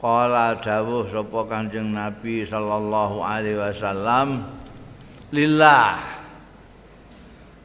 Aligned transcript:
Qala 0.00 0.56
dawuh 0.56 1.12
sapa 1.12 1.44
Kanjeng 1.44 1.92
Nabi 1.92 2.48
sallallahu 2.48 3.20
alaihi 3.20 3.60
wasallam 3.60 4.48
lillah 5.28 6.00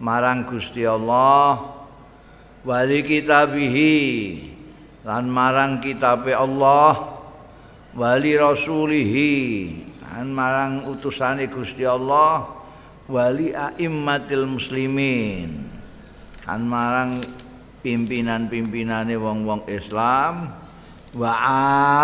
marang 0.04 0.44
Gusti 0.44 0.84
Allah 0.84 1.64
wali 2.68 3.08
kitabihi 3.08 3.96
lan 5.08 5.32
marang 5.32 5.80
kitabe 5.80 6.36
Allah 6.36 7.24
wali 7.96 8.36
rasulihi 8.36 9.32
lan 10.04 10.28
marang 10.36 10.92
utusane 10.92 11.48
Gusti 11.48 11.88
Allah 11.88 12.52
wali 13.08 13.56
aimmatil 13.56 14.44
muslimin 14.44 15.72
lan 16.44 16.62
marang 16.68 17.24
pimpinan-pimpinane 17.80 19.16
wong-wong 19.16 19.64
Islam 19.72 20.65
wa 21.16 21.32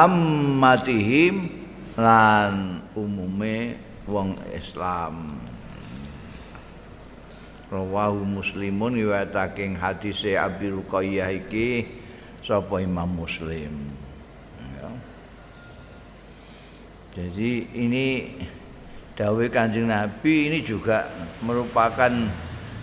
ammatihim 0.08 1.52
lan 2.00 2.80
umume 2.96 3.76
wong 4.08 4.40
Islam. 4.56 5.36
Rawahu 7.72 8.24
muslimun 8.24 9.00
riwayatake 9.00 9.80
hadise 9.80 10.36
Abi 10.36 10.72
Ruqayyah 10.72 11.32
iki 11.32 11.88
sapa 12.44 12.84
Imam 12.84 13.08
Muslim. 13.08 13.72
Ya. 14.76 14.92
Jadi 17.16 17.68
ini 17.76 18.08
dawe 19.16 19.46
Kanjeng 19.48 19.88
Nabi 19.88 20.52
ini 20.52 20.60
juga 20.64 21.08
merupakan 21.44 22.12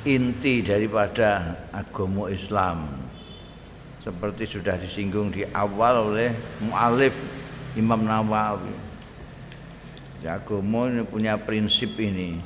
inti 0.08 0.64
daripada 0.64 1.56
agama 1.68 2.32
Islam 2.32 3.07
seperti 4.08 4.48
sudah 4.48 4.80
disinggung 4.80 5.28
di 5.28 5.44
awal 5.52 6.08
oleh 6.08 6.32
mualif 6.64 7.12
Imam 7.76 8.00
Nawawi. 8.00 8.72
Agama 10.24 10.88
punya 11.04 11.36
prinsip 11.36 11.92
ini, 12.00 12.40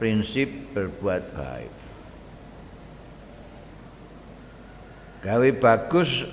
prinsip 0.00 0.72
berbuat 0.72 1.22
baik. 1.36 1.72
Gawe 5.20 5.48
bagus 5.60 6.24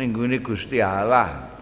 ningguni 0.00 0.40
Gusti 0.40 0.80
Allah. 0.80 1.52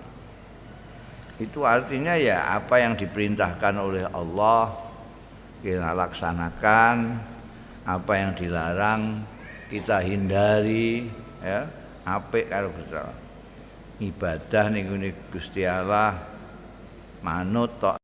Itu 1.43 1.67
artinya 1.67 2.15
ya 2.15 2.55
apa 2.55 2.79
yang 2.79 2.95
diperintahkan 2.95 3.75
oleh 3.75 4.07
Allah 4.07 4.71
kita 5.67 5.93
laksanakan, 5.99 7.19
apa 7.83 8.13
yang 8.15 8.33
dilarang 8.39 9.27
kita 9.69 10.01
hindari 10.01 11.11
ya 11.43 11.88
apik 12.09 12.49
karo 12.49 12.73
Gusti 12.73 12.97
Allah. 12.97 13.19
Ibadah 13.99 14.65
ning 14.73 14.87
Gusti 15.29 15.63
Allah 15.69 16.17
manut 17.21 17.77
tok. 17.77 18.01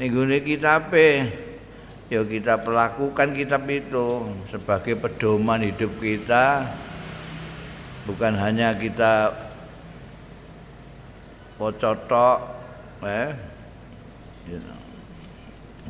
Ning 0.00 0.10
kitabe 0.42 1.28
ya 2.10 2.26
kita 2.26 2.58
perlakukan 2.58 3.38
kitab 3.38 3.70
itu 3.70 4.26
sebagai 4.50 4.98
pedoman 4.98 5.62
hidup 5.62 5.94
kita 6.02 6.66
bukan 8.02 8.34
hanya 8.34 8.74
kita 8.74 9.30
pocotok 11.54 12.50
eh 13.06 13.30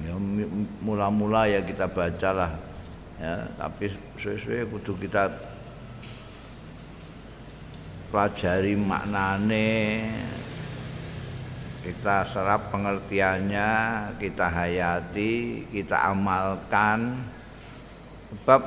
ya 0.04 0.14
mula-mula 0.84 1.48
ya 1.48 1.64
kita 1.64 1.88
bacalah 1.88 2.52
ya 3.20 3.44
tapi 3.60 3.92
sesuai 4.16 4.64
kudu 4.72 4.96
kita 4.96 5.28
pelajari 8.08 8.74
maknane 8.74 9.70
kita 11.80 12.28
serap 12.28 12.68
pengertiannya 12.68 13.70
kita 14.20 14.46
hayati 14.52 15.64
kita 15.72 16.12
amalkan. 16.12 17.16
Sebab 18.30 18.62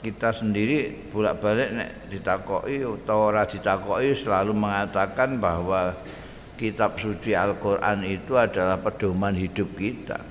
kita 0.00 0.32
sendiri 0.32 1.10
bolak-balik 1.12 1.68
nek 1.76 1.90
ditakoi 2.08 2.80
atau 2.80 3.18
ora 3.20 3.44
ditakoi 3.44 4.16
selalu 4.16 4.56
mengatakan 4.56 5.36
bahwa 5.36 5.92
kitab 6.56 6.96
suci 6.96 7.36
Al-Qur'an 7.36 8.00
itu 8.06 8.32
adalah 8.38 8.80
pedoman 8.80 9.36
hidup 9.36 9.76
kita 9.76 10.29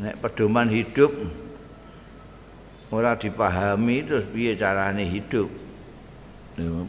nek 0.00 0.18
pedoman 0.18 0.66
hidup 0.66 1.12
ora 2.90 3.14
dipahami 3.18 4.06
terus 4.06 4.26
piye 4.30 4.54
carane 4.54 5.06
hidup? 5.06 5.50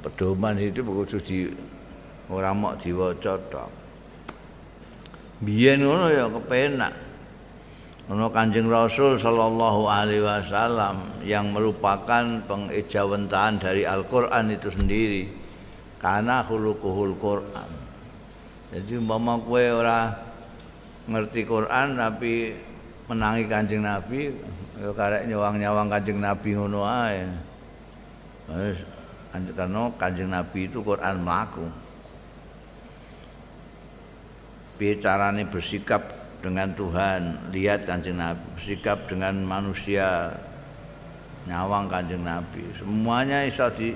Pedoman 0.06 0.58
hidup 0.62 0.86
kudu 0.86 1.18
di 1.22 1.50
ora 2.30 2.54
mok 2.54 2.82
diwaca 2.82 3.34
tok. 3.50 3.70
Biyen 5.42 5.82
ngono 5.82 6.10
ya 6.14 6.30
kepenak. 6.30 6.94
Ana 8.06 8.30
Kanjeng 8.30 8.70
Rasul 8.70 9.18
sallallahu 9.18 9.90
alaihi 9.90 10.22
wasallam 10.22 11.26
yang 11.26 11.50
merupakan 11.50 12.22
pengejawentahan 12.46 13.58
dari 13.58 13.82
Al-Qur'an 13.82 14.54
itu 14.54 14.70
sendiri. 14.70 15.26
Karena 15.98 16.46
khuluquhul 16.46 17.18
Qur'an. 17.18 17.70
Jadi 18.70 19.02
umpama 19.02 19.42
kowe 19.42 19.66
ora 19.82 20.14
ngerti 21.10 21.50
Quran 21.50 21.98
tapi 21.98 22.54
menangi 23.06 23.46
Kanjeng 23.46 23.86
Nabi 23.86 24.34
ya 24.82 24.90
karek 24.92 25.30
nyawang-nyawang 25.30 25.88
Kanjeng 25.94 26.20
Nabi 26.22 26.50
ngono 26.58 26.82
ae. 26.86 27.30
Wis 28.50 28.82
karena 29.54 29.92
Kanjeng 30.00 30.32
Nabi 30.32 30.60
itu 30.66 30.80
Quran 30.82 31.22
mlaku. 31.22 31.68
Piye 34.76 35.00
carane 35.00 35.48
bersikap 35.48 36.04
dengan 36.44 36.68
Tuhan, 36.76 37.52
lihat 37.56 37.88
Kanjeng 37.88 38.20
Nabi, 38.20 38.44
bersikap 38.60 39.08
dengan 39.08 39.40
manusia 39.44 40.36
nyawang 41.48 41.88
Kanjeng 41.88 42.26
Nabi. 42.26 42.64
Semuanya 42.76 43.46
iso 43.48 43.70
di 43.72 43.96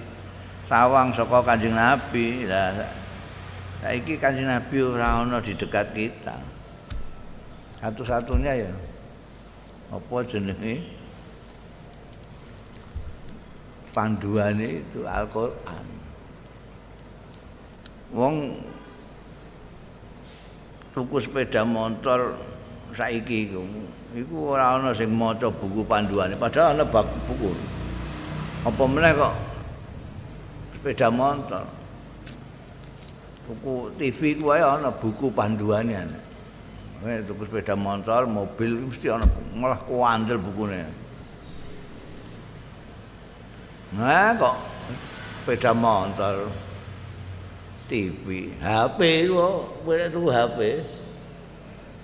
sawang 0.69 1.11
saka 1.11 1.43
Kanjeng 1.43 1.75
Nabi. 1.75 2.47
Lah 2.47 2.87
saiki 3.81 4.15
Kanjeng 4.21 4.47
Nabi 4.47 4.77
ora 4.85 5.25
ana 5.25 5.41
di 5.41 5.51
dekat 5.57 5.91
kita. 5.91 6.37
Satu-satunya 7.79 8.67
ya 8.67 8.71
apa 9.89 10.15
jenenge 10.29 10.85
panduane 13.89 14.85
itu 14.85 15.01
Al-Qur'an. 15.01 15.85
Wong 18.13 18.57
tuku 20.93 21.17
sepeda 21.21 21.65
motor 21.65 22.37
saiki 22.93 23.49
iku 23.49 23.61
iku 24.17 24.57
ora 24.57 24.77
ana 24.77 24.93
sing 24.93 25.13
maca 25.13 25.49
buku 25.49 25.81
panduane 25.85 26.37
padahal 26.37 26.77
ana 26.77 26.85
buku. 26.85 27.53
Apa 28.65 28.83
meneh 28.85 29.13
kok 29.17 29.35
sepeda 30.77 31.09
motor. 31.09 31.65
Tuku 33.49 33.89
TV 33.97 34.37
ku 34.37 34.53
wae 34.53 34.61
ana 34.61 34.93
buku 34.93 35.33
panduane. 35.33 35.93
Ana. 35.97 36.28
Nek 36.99 37.31
tuku 37.31 37.47
sepeda 37.47 37.79
motor, 37.79 38.27
mobil 38.27 38.91
mesti 38.91 39.07
ana 39.07 39.23
malah 39.55 39.79
kuandel 39.87 40.35
bukune. 40.35 40.83
Nah 43.95 44.35
kok 44.35 44.59
sepeda 45.39 45.71
motor 45.71 46.51
TV, 47.87 48.51
HP 48.59 49.31
kok 49.31 49.55
kowe 49.87 49.95
tuku 50.11 50.27
HP. 50.27 50.59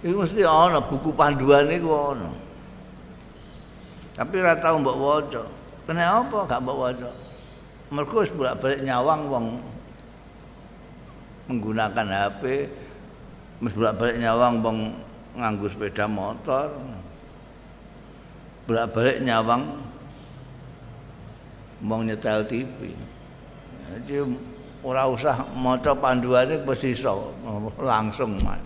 Iku 0.08 0.16
mesti 0.24 0.42
ana 0.48 0.80
buku 0.80 1.12
panduan 1.12 1.68
iku 1.68 2.16
ana. 2.16 2.32
Tapi 4.16 4.40
ora 4.40 4.56
tau 4.56 4.80
mbok 4.80 4.96
waca. 4.96 5.44
Kenapa 5.84 6.48
gak 6.48 6.64
mbok 6.64 6.80
waca? 6.80 7.12
Wis 7.92 8.32
bolak-balik 8.32 8.80
nyawang 8.80 9.28
wong 9.28 9.46
menggunakan 11.52 12.08
HP 12.10 12.72
Mas 13.64 13.72
bolak-balik 13.72 14.20
nyawang 14.20 14.60
bang 14.60 14.80
nganggo 15.40 15.68
sepeda 15.72 16.06
motor. 16.08 16.76
Bolak-balik 18.68 19.24
nyawang 19.24 19.64
bang 21.80 22.02
nyetel 22.04 22.44
TV. 22.48 22.92
Jadi 23.96 24.16
ora 24.84 25.08
usah 25.08 25.48
maca 25.56 25.96
panduane 25.96 26.62
wis 26.68 26.84
iso 26.84 27.32
langsung 27.80 28.38
man. 28.44 28.60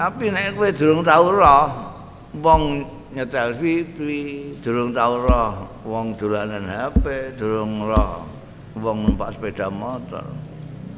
Tapi 0.00 0.32
nek 0.32 0.56
kowe 0.56 0.70
durung 0.72 1.04
tau 1.04 1.28
roh 1.28 1.68
wong 2.40 2.88
nyetel 3.12 3.52
TV, 3.58 3.98
durung 4.64 4.96
tau 4.96 5.20
roh 5.20 5.68
wong 5.84 6.16
dolanan 6.16 6.64
HP, 6.64 7.36
durung 7.36 7.84
roh 7.84 8.24
wong 8.80 9.04
numpak 9.04 9.36
sepeda 9.36 9.68
motor. 9.68 10.24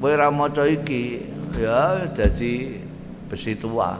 Kowe 0.02 0.10
ora 0.18 0.34
maca 0.34 0.66
iki 0.66 1.22
ya 1.54 2.10
jadi 2.10 2.82
besi 3.30 3.54
tua. 3.54 3.94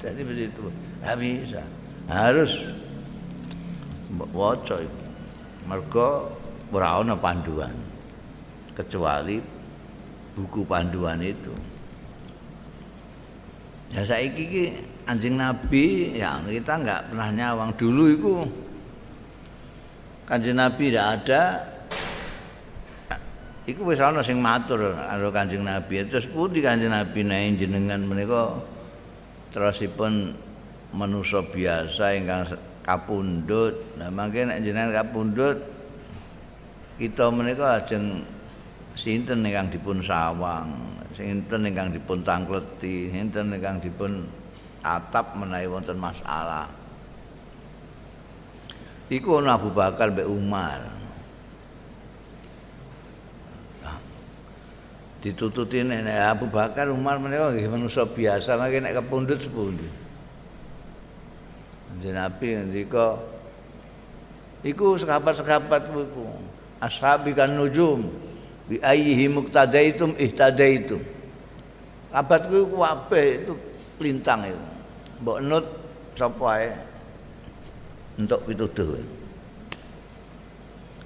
Jadi 0.00 0.20
besi 0.24 0.48
tua. 0.56 0.72
Nggak 1.04 1.16
bisa. 1.20 1.62
Harus 2.08 2.56
waca 4.32 4.80
iku 4.80 5.00
mergo 5.68 6.32
ora 6.72 7.04
ana 7.04 7.12
panduan 7.20 7.76
kecuali 8.72 9.44
buku 10.32 10.64
panduan 10.64 11.20
itu. 11.20 11.52
Ya 13.92 14.08
saiki 14.08 14.40
iki 14.48 14.64
anjing 15.04 15.36
nabi 15.36 16.16
ya 16.16 16.40
kita 16.48 16.80
nggak 16.80 17.12
pernah 17.12 17.28
nyawang. 17.28 17.76
Dulu 17.76 18.04
itu 18.08 18.32
kanjeng 20.24 20.56
nabi 20.56 20.88
tidak 20.88 21.06
ada 21.20 21.42
Iku 23.68 23.84
wis 23.84 24.00
ana 24.00 24.24
sing 24.24 24.40
matur 24.40 24.96
karo 24.96 25.28
Kanjeng 25.28 25.60
Nabi. 25.60 26.00
Terus 26.08 26.24
pundi 26.24 26.64
Kanjeng 26.64 26.88
Nabi 26.88 27.20
nek 27.20 27.60
jenengan 27.60 28.00
menika 28.00 28.56
terusipun 29.52 30.32
manusa 30.96 31.44
biasa 31.44 32.16
ingkang 32.16 32.48
kapundhut. 32.80 33.76
Nah 34.00 34.08
mangke 34.08 34.48
nek 34.48 34.64
jenengan 34.64 35.04
kapundhut 35.04 35.60
kita 36.96 37.28
menika 37.28 37.76
lajeng 37.76 38.24
sinten 38.96 39.44
ingkang 39.44 39.68
dipun 39.68 40.00
sawang, 40.00 40.72
sinten 41.12 41.68
ingkang 41.68 41.92
dipun 41.92 42.24
tangkleti, 42.24 43.12
sinten 43.12 43.52
ingkang 43.52 43.84
dipun 43.84 44.24
atap 44.80 45.36
menawi 45.36 45.68
wonten 45.68 46.00
masalah. 46.00 46.72
Iku 49.12 49.44
ana 49.44 49.60
Abu 49.60 49.68
Bakar 49.76 50.08
mbek 50.08 50.24
Umar. 50.24 50.97
Ditututi 55.18 55.82
nek 55.82 56.06
Abu 56.06 56.46
Bakar 56.46 56.86
Umar 56.94 57.18
menika 57.18 57.50
nggih 57.50 57.66
manusa 57.66 58.06
biasa 58.06 58.54
mangke 58.54 58.78
nek 58.78 58.94
kepundhut 59.02 59.42
sepundi. 59.42 59.88
Kanjeng 61.90 62.14
Nabi 62.14 62.46
ngendika 62.54 63.18
iku 64.62 64.94
sekapat-sekapat 64.94 65.90
iku 65.90 66.26
ashabi 66.78 67.34
kan 67.34 67.50
nujum 67.58 68.06
bi 68.70 68.78
ayyihi 68.78 69.26
muqtadaitum 69.26 70.14
ihtadaitum. 70.14 71.02
Kabatku 72.14 72.54
iku 72.70 72.76
kabeh 72.78 73.26
itu 73.42 73.52
lintang 73.98 74.46
itu. 74.46 74.62
Mbok 75.18 75.38
nut 75.42 75.66
sapa 76.14 76.46
ae 76.62 76.70
entuk 78.22 78.46
pituduh. 78.46 79.02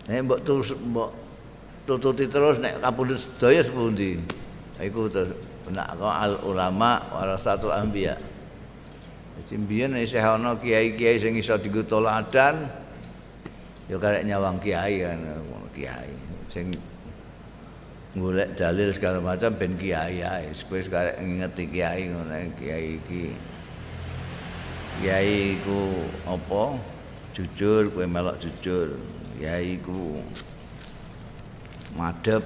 Nek 0.05 0.21
mbok 0.29 0.41
terus 0.45 0.77
mbok 0.77 1.22
tututi 1.87 2.31
terus 2.31 2.63
nek 2.63 2.79
kapundhut 2.79 3.19
sedaya 3.19 3.63
sepundi? 3.67 4.19
Iku 4.79 5.07
terus 5.11 5.35
benak 5.67 5.95
al 5.99 6.43
ulama 6.43 6.99
warasatul 7.15 7.71
anbiya. 7.75 8.19
Jadi 9.43 9.55
mbiyen 9.59 9.97
isih 9.99 10.21
ana 10.21 10.59
kiai-kiai 10.61 11.19
sing 11.19 11.35
iso 11.39 11.57
dienggo 11.57 11.83
toladan 11.89 12.69
ya 13.89 13.97
karek 13.97 14.29
nyawang 14.29 14.61
kiai 14.61 15.03
kan 15.03 15.19
kiai 15.73 16.13
sing 16.53 16.77
golek 18.13 18.53
dalil 18.53 18.93
segala 18.93 19.25
macam 19.25 19.57
ben 19.57 19.73
kiai 19.81 20.21
ae. 20.21 20.53
Kowe 20.69 20.79
karek 20.85 21.17
ngingeti 21.17 21.65
kiai 21.73 22.13
ngono 22.13 22.37
kiai 22.61 23.01
iki. 23.01 23.25
Kiai 25.01 25.57
iku 25.57 26.05
apa? 26.29 26.77
Jujur 27.33 27.89
kowe 27.97 28.05
melok 28.05 28.37
jujur. 28.37 29.01
Kiai 29.41 29.81
iku 29.81 30.21
madhep 31.97 32.45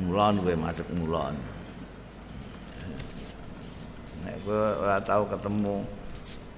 mulon 0.00 0.34
kowe 0.40 0.54
madhep 0.56 0.88
mulon 0.96 1.34
nek 4.24 4.36
kowe 4.42 4.58
ora 4.80 4.98
tau 5.04 5.28
ketemu 5.28 5.84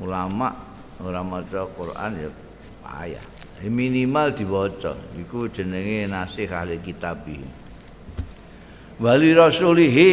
ulama 0.01 0.53
ora 1.01 1.21
maca 1.21 1.69
Quran 1.77 2.13
ya 2.17 2.31
payah. 2.87 3.25
Ya 3.61 3.69
minimal 3.73 4.37
diwaca. 4.37 4.93
Iku 5.17 5.49
jenenge 5.49 6.09
nasih 6.09 6.49
ahli 6.49 6.77
kitab 6.81 7.25
wali 9.01 9.31
rasulihi. 9.33 10.13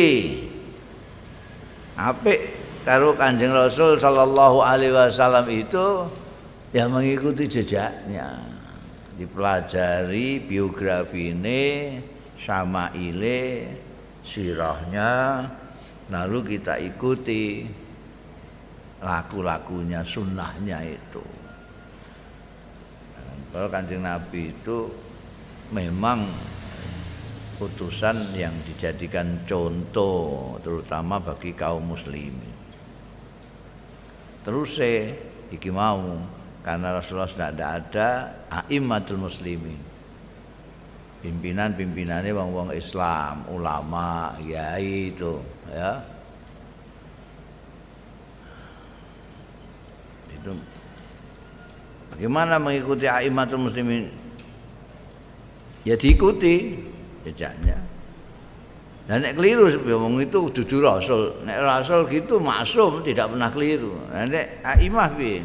Apik 1.94 2.40
karo 2.84 3.13
Kanjeng 3.13 3.54
Rasul 3.54 4.01
sallallahu 4.01 4.66
alaihi 4.66 4.92
wasallam 4.92 5.45
itu 5.51 6.10
yang 6.74 6.90
mengikuti 6.90 7.45
jejaknya 7.45 8.53
dipelajari 9.13 10.42
biografi 10.42 11.31
ini 11.33 11.62
sama 12.39 12.89
ile 12.98 13.69
sirahnya 14.25 15.44
lalu 16.10 16.57
kita 16.57 16.80
ikuti 16.81 17.68
laku-lakunya 19.04 20.01
sunnahnya 20.01 20.80
itu. 20.88 21.24
Kalau 23.54 23.69
kanjeng 23.69 24.01
Nabi 24.01 24.50
itu 24.50 24.89
memang 25.69 26.25
putusan 27.62 28.33
yang 28.33 28.56
dijadikan 28.66 29.45
contoh 29.45 30.57
terutama 30.66 31.21
bagi 31.21 31.54
kaum 31.54 31.94
muslimin. 31.94 32.54
Terus 34.42 34.74
saya 34.74 35.13
iki 35.54 35.69
mau 35.69 36.18
karena 36.63 36.95
Rasulullah 36.95 37.27
sudah 37.27 37.51
tidak 37.51 37.71
ada 37.83 38.10
a'immatul 38.48 39.19
muslimin. 39.19 39.75
Pimpinan-pimpinannya 41.19 42.31
wong-wong 42.31 42.71
Islam 42.71 43.48
ulama 43.51 44.36
kiai 44.39 45.12
itu 45.12 45.44
ya. 45.68 46.00
Itu. 50.31 50.51
Bagaimana 52.15 52.60
mengikuti 52.63 53.12
a'immatul 53.12 53.68
muslimin? 53.68 54.07
Ya 55.83 56.00
diikuti 56.00 56.80
jejaknya. 57.27 57.75
Dan 59.04 59.27
nek 59.27 59.36
keliru 59.36 59.68
ngomong 59.68 60.24
itu 60.24 60.48
dudu 60.48 60.80
rasul 60.80 61.44
nek 61.44 61.59
rasul 61.59 62.07
gitu 62.07 62.39
maksum 62.39 63.04
tidak 63.04 63.36
pernah 63.36 63.51
keliru. 63.51 64.00
Nek 64.16 64.63
aimah 64.63 65.12
piye 65.12 65.44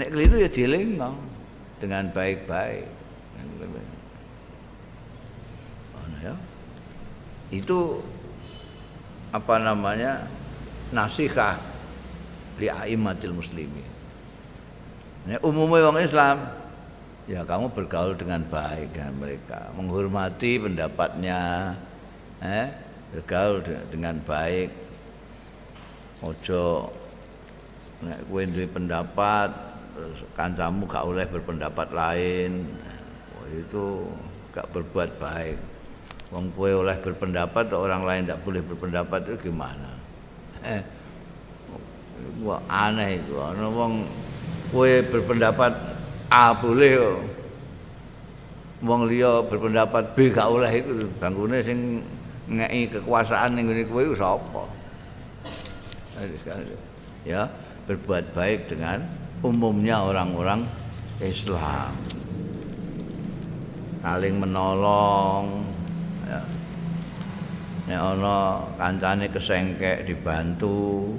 Nek 0.00 0.16
keliru 0.16 0.40
ya 0.40 0.48
dilingno 0.48 1.12
dengan 1.76 2.08
baik-baik. 2.08 2.88
Ya. 6.20 6.36
Itu 7.48 8.04
apa 9.32 9.56
namanya 9.56 10.28
nasihah 10.92 11.56
li 12.60 12.68
aimatil 12.68 13.32
muslimin. 13.36 13.88
Nek 15.28 15.40
umumnya 15.44 15.88
orang 15.88 16.04
Islam 16.04 16.36
ya 17.24 17.44
kamu 17.44 17.72
bergaul 17.72 18.16
dengan 18.16 18.44
baik 18.48 18.96
dengan 18.96 19.16
mereka, 19.16 19.72
menghormati 19.76 20.60
pendapatnya, 20.60 21.72
eh, 22.40 22.68
bergaul 23.16 23.64
dengan 23.88 24.20
baik. 24.24 24.68
Ojo 26.20 26.92
nek 28.04 28.28
kowe 28.28 28.44
pendapat 28.44 29.69
kancamu 30.36 30.84
gak 30.84 31.06
boleh 31.06 31.26
berpendapat 31.28 31.88
lain. 31.92 32.64
Oh, 33.36 33.46
itu 33.50 33.84
gak 34.54 34.68
berbuat 34.74 35.10
baik. 35.20 35.58
Wong 36.30 36.54
kue 36.54 36.70
oleh 36.70 36.94
berpendapat 37.02 37.74
orang 37.74 38.06
lain 38.06 38.22
tidak 38.26 38.42
boleh 38.46 38.62
berpendapat 38.62 39.20
itu 39.26 39.50
gimana? 39.50 39.90
Eh 40.62 40.82
wah 42.46 42.62
aneh 42.70 43.18
itu. 43.18 43.34
Ana 43.40 43.66
wong 43.66 44.06
kue 44.70 45.02
berpendapat 45.10 45.74
A 46.30 46.54
boleh 46.54 47.18
wong 48.86 49.10
liya 49.10 49.42
berpendapat 49.50 50.14
B 50.14 50.30
gak 50.30 50.46
oleh 50.46 50.70
itu. 50.70 51.10
Bangkune 51.18 51.58
sing 51.66 52.00
ngei 52.50 52.90
kekuasaan 52.90 53.54
ning 53.54 53.70
ngene 53.70 53.86
kowe 53.86 54.02
sapa 54.18 54.66
ya 57.24 57.48
berbuat 57.86 58.34
baik 58.36 58.68
dengan 58.68 59.06
umumnya 59.40 60.04
orang-orang 60.04 60.68
Islam. 61.20 61.92
Saling 64.00 64.40
menolong 64.40 65.64
ya. 66.24 66.40
nek 67.88 68.00
ana 68.00 68.36
kancane 68.80 69.26
kesengkek 69.28 70.08
dibantu 70.08 71.12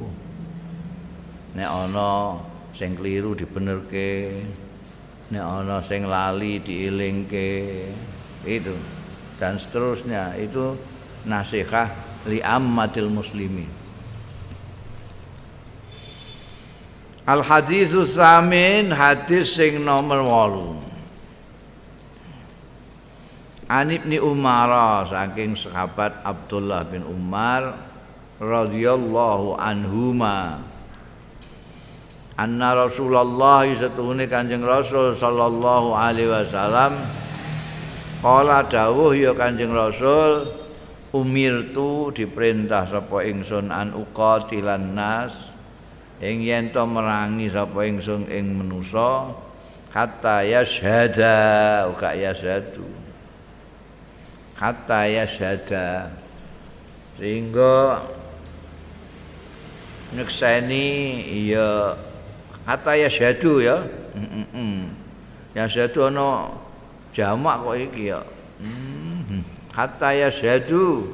nek 1.53 1.69
ana 1.69 2.41
sing 2.73 2.97
keliru 2.97 3.37
dibenerke 3.37 4.41
nek 5.29 5.45
ana 5.45 5.77
sing 5.85 6.05
lali 6.05 6.61
diilingke 6.61 7.49
itu. 8.45 8.73
Dan 9.37 9.57
seterusnya 9.57 10.37
itu 10.37 10.77
nasihat 11.25 11.89
li 12.29 12.41
ammatil 12.41 13.09
muslimin 13.09 13.80
Al 17.29 17.45
hadis 17.45 17.93
samin 17.93 18.89
hadis 18.89 19.53
sing 19.53 19.85
nomor 19.85 20.25
8. 20.25 20.89
An 23.71 23.87
Ibni 23.87 24.17
Umar 24.17 25.07
saking 25.07 25.55
sahabat 25.55 26.25
Abdullah 26.25 26.83
bin 26.89 27.07
Umar 27.07 27.77
radhiyallahu 28.41 29.55
anhuma 29.55 30.65
anna 32.41 32.73
Rasulullah 32.73 33.69
setuhune 33.69 34.25
Kanjeng 34.25 34.65
Rasul 34.65 35.13
sallallahu 35.13 35.93
alaihi 35.93 36.33
wasallam 36.33 36.97
Kala 38.21 38.65
dawuh 38.65 39.13
ya 39.13 39.33
Kanjeng 39.37 39.73
Rasul 39.73 40.49
umirtu 41.13 42.09
diperintah 42.11 42.89
sapa 42.89 43.21
ingsun 43.29 43.69
an 43.69 43.93
uqatilan 43.93 44.97
nas 44.97 45.50
ing 46.21 46.45
yen 46.45 46.69
to 46.69 46.85
merangi 46.85 47.49
sapa 47.49 47.83
ingsun 47.89 48.29
ing 48.29 48.61
manusa 48.61 49.33
hatta 49.89 50.45
yashhada 50.45 51.89
uga 51.89 52.13
yashhadu. 52.13 52.85
Hatta 54.55 55.09
yashhada. 55.09 56.13
Sehingga 57.17 58.05
nyekseni 60.13 60.85
ya 61.49 61.97
hatta 62.69 62.93
yashhadu 62.93 63.65
ya. 63.65 63.81
Mm, 64.13 64.45
mm. 64.53 64.81
yashhadu 65.57 66.07
ana 66.07 66.53
jamak 67.11 67.65
kok 67.65 67.75
iki 67.75 68.13
ya. 68.13 68.21
Hmm. 68.61 69.41
hatta 69.73 70.13
yashhadu 70.13 71.09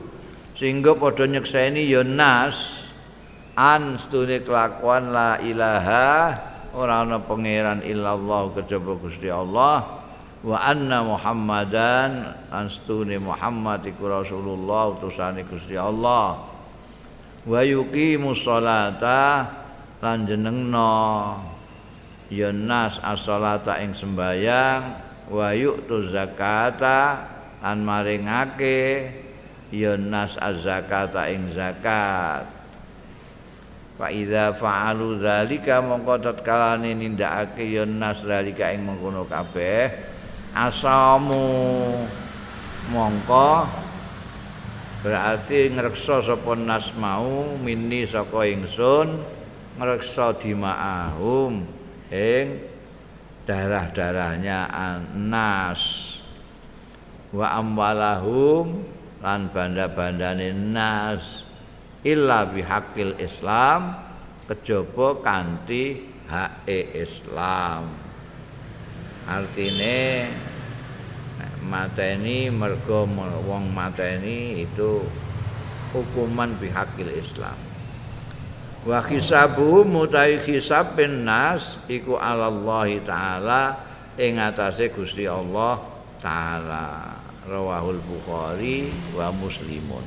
sehingga 0.58 0.92
padha 1.00 1.30
nyekseni 1.30 1.88
ya 1.88 2.04
nas 2.04 2.77
an 3.58 3.98
stune 3.98 4.46
kelakuan 4.46 5.10
la 5.10 5.42
ilaha 5.42 6.38
ora 6.78 7.02
ana 7.02 7.18
pangeran 7.18 7.82
illallah 7.82 8.54
kejaba 8.54 8.94
Gusti 9.02 9.34
Allah. 9.34 10.06
Wa 10.46 10.62
anna 10.62 11.02
Muhammadan 11.02 12.38
an 12.54 12.70
stune 12.70 13.18
Muhammad 13.18 13.82
iku 13.90 14.06
Rasulullah 14.06 14.94
utusane 14.94 15.42
Gusti 15.50 15.74
Allah. 15.74 16.38
Wa 17.42 17.66
yuqimus 17.66 18.46
sholata 18.46 19.50
lan 20.06 20.30
jenengno. 20.30 21.42
Ya 22.30 22.54
nas 22.54 23.02
as-sholata 23.02 23.82
ing 23.82 23.98
sembayang. 23.98 24.84
Wa 25.34 25.58
yu'tu 25.58 26.14
zakata 26.14 27.26
lan 27.66 27.82
maringake. 27.82 29.10
Ya 29.74 29.98
nas 29.98 30.38
az-zakata 30.38 31.26
ing 31.34 31.50
zakat 31.50 32.57
Fa 33.98 34.13
idza 34.13 34.54
fa'alu 34.54 35.18
zalika 35.18 35.82
mongko 35.82 36.22
tatkalane 36.22 36.94
nindakake 36.94 37.66
ya 37.66 37.82
nas 37.82 38.22
zalika 38.22 38.70
ing 38.70 38.86
mengkono 38.86 39.25
kabeh. 39.25 39.89
Asamu. 40.54 42.06
Mongko 42.94 43.66
berarti 45.01 45.74
ngreksa 45.74 46.22
sapa 46.22 46.54
nas 46.54 46.94
mau 46.94 47.58
mini 47.58 48.06
saka 48.06 48.46
ingsun 48.46 49.18
ngreksa 49.82 50.38
dimaahum 50.46 51.66
ing 52.13 52.46
darah-darahnya 53.50 54.70
nas. 55.18 56.13
Wa 57.34 57.58
amwalahum 57.60 58.86
lan 59.25 59.50
banda-bandane 59.50 60.54
nas 60.54 61.47
illa 62.06 62.46
bihaqil 62.50 63.18
Islam 63.18 63.96
kejaba 64.46 65.22
kanthi 65.24 66.06
hake 66.27 66.80
Islam. 66.94 67.89
Artine 69.27 70.32
mateni 71.63 72.48
mergo 72.48 73.04
wong 73.44 73.72
mateni 73.75 74.63
itu 74.63 75.04
hukuman 75.92 76.56
bihaqil 76.60 77.12
Islam. 77.12 77.56
Wa 78.88 79.04
hisabu 79.04 79.84
mutai 79.84 80.39
hisab 80.48 80.96
bin 80.96 81.27
nas 81.27 81.75
iku 81.92 82.16
Allah 82.16 82.88
taala 83.04 83.63
ing 84.16 84.39
atase 84.39 84.96
Gusti 84.96 85.27
Allah 85.27 85.84
taala. 86.24 87.20
Rawahul 87.48 88.04
bukhari 88.04 88.92
wa 89.16 89.32
muslimun. 89.32 90.04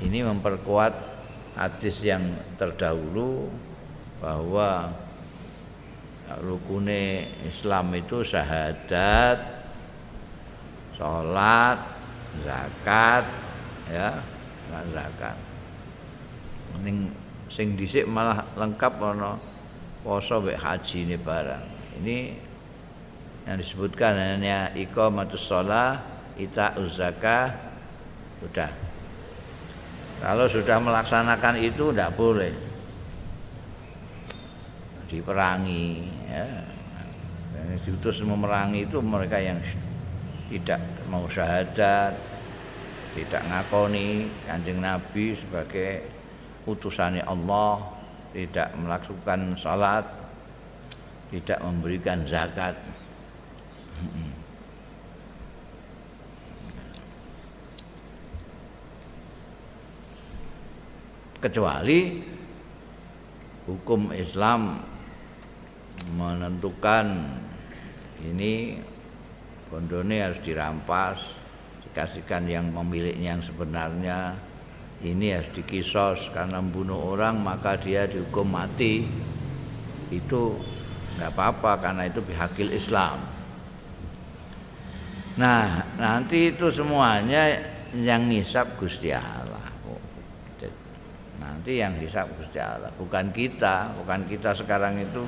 Ini 0.00 0.24
memperkuat 0.24 1.11
hadis 1.56 2.00
yang 2.00 2.32
terdahulu 2.56 3.48
bahwa 4.22 4.94
rukune 6.40 7.28
Islam 7.44 7.92
itu 7.92 8.24
syahadat, 8.24 9.38
sholat, 10.96 11.78
zakat, 12.40 13.24
ya, 13.90 14.22
zakat. 14.94 15.36
Ning 16.80 17.12
sing 17.52 17.76
dhisik 17.76 18.08
malah 18.08 18.48
lengkap 18.56 18.96
ana 18.96 19.36
poso 20.00 20.40
mek 20.40 20.56
haji 20.56 21.04
ini 21.04 21.16
barang. 21.20 21.66
Ini 22.00 22.18
yang 23.44 23.56
disebutkan 23.60 24.16
hanya 24.16 24.72
iqamatus 24.72 25.44
shalah, 25.44 26.00
ita 26.40 26.72
zakah, 26.88 27.52
sudah 28.40 28.70
kalau 30.22 30.46
sudah 30.46 30.78
melaksanakan 30.78 31.58
itu 31.58 31.90
tidak 31.90 32.14
boleh 32.14 32.54
diperangi 35.10 36.08
ya. 36.30 36.46
yang 37.58 37.76
diutus 37.82 38.22
memerangi 38.22 38.86
itu 38.86 39.02
mereka 39.02 39.42
yang 39.42 39.58
tidak 40.46 40.78
mau 41.10 41.26
syahadat 41.26 42.14
tidak 43.12 43.42
ngakoni 43.50 44.30
kanjeng 44.46 44.80
Nabi 44.80 45.36
sebagai 45.36 46.06
utusannya 46.64 47.26
Allah 47.26 47.82
tidak 48.30 48.72
melakukan 48.78 49.58
salat 49.58 50.06
tidak 51.34 51.58
memberikan 51.60 52.24
zakat 52.24 52.78
kecuali 61.42 62.22
hukum 63.66 64.14
Islam 64.14 64.78
menentukan 66.14 67.34
ini 68.22 68.78
bondone 69.66 70.22
harus 70.22 70.38
dirampas 70.46 71.18
dikasihkan 71.90 72.46
yang 72.46 72.70
pemiliknya 72.70 73.34
yang 73.34 73.42
sebenarnya 73.42 74.38
ini 75.02 75.34
harus 75.34 75.50
dikisos 75.50 76.30
karena 76.30 76.62
membunuh 76.62 77.18
orang 77.18 77.42
maka 77.42 77.74
dia 77.74 78.06
dihukum 78.06 78.46
mati. 78.46 79.02
Itu 80.14 80.62
nggak 81.18 81.34
apa-apa 81.34 81.82
karena 81.82 82.06
itu 82.06 82.22
bihakil 82.22 82.70
Islam. 82.70 83.18
Nah 85.42 85.90
nanti 85.98 86.54
itu 86.54 86.70
semuanya 86.70 87.50
yang 87.98 88.30
ngisap 88.30 88.78
Gusti 88.78 89.10
Allah 89.10 89.41
nanti 91.42 91.82
yang 91.82 91.98
hisap 91.98 92.30
Gusti 92.38 92.62
Allah. 92.62 92.94
Bukan 92.94 93.34
kita 93.34 93.90
bukan 93.98 94.22
kita 94.30 94.54
sekarang 94.54 95.02
itu 95.02 95.26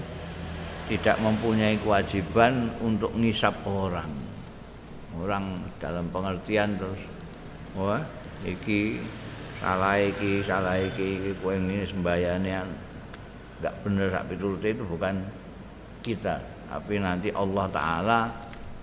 tidak 0.87 1.19
mempunyai 1.19 1.75
kewajiban 1.83 2.71
untuk 2.79 3.11
ngisap 3.19 3.55
orang. 3.67 4.11
Orang 5.19 5.63
dalam 5.83 6.07
pengertian 6.15 6.79
terus 6.79 7.03
wah 7.75 8.03
iki 8.47 9.03
salah 9.59 9.99
iki 9.99 10.43
salah 10.43 10.79
iki, 10.79 11.35
kowe 11.43 11.55
ini 11.55 11.83
sembahyane 11.83 12.51
enggak 13.59 13.75
bener 13.83 14.07
sak 14.11 14.27
pitulute 14.29 14.69
itu 14.75 14.85
bukan 14.85 15.25
kita 16.05 16.37
tapi 16.69 17.01
nanti 17.01 17.33
Allah 17.33 17.67
taala 17.71 18.21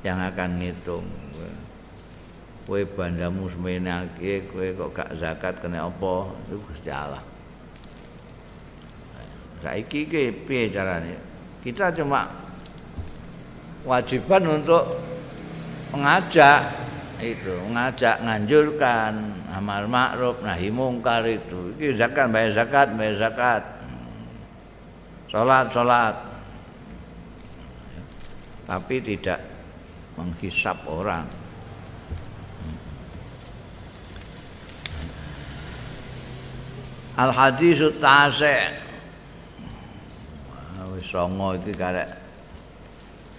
yang 0.02 0.18
akan 0.18 0.58
ngitung 0.58 1.06
kowe 2.66 2.82
bandamu 2.86 3.50
semene 3.50 4.10
kowe 4.52 4.68
kok 4.78 4.90
gak 4.94 5.10
zakat 5.18 5.58
kena 5.62 5.90
apa? 5.90 6.16
Itu 6.48 6.58
Gusti 6.62 6.90
Allah. 6.94 7.24
Saiki 9.62 10.10
iki 10.10 10.34
piye 10.46 10.74
carane? 10.74 11.14
Kita 11.62 11.94
cuma 11.94 12.26
wajiban 13.86 14.42
untuk 14.62 14.98
mengajak 15.94 16.82
itu 17.22 17.54
mengajak 17.70 18.18
nganjurkan 18.26 19.14
amal 19.54 19.86
ma'ruf 19.86 20.42
nahi 20.42 20.74
mungkar 20.74 21.22
itu. 21.30 21.78
Iki 21.78 21.94
zakat 21.94 22.34
bayar 22.34 22.52
zakat 22.58 22.88
bayar 22.98 23.16
zakat. 23.30 23.64
Salat 25.30 25.70
salat 25.70 26.16
tapi 28.68 29.04
tidak 29.04 29.40
menghisap 30.16 30.80
orang 30.88 31.41
Al 37.18 37.32
hadisut 37.36 38.00
tase' 38.00 38.72
wis 40.92 41.08
songo 41.08 41.56
iki 41.56 41.72
karek 41.72 42.08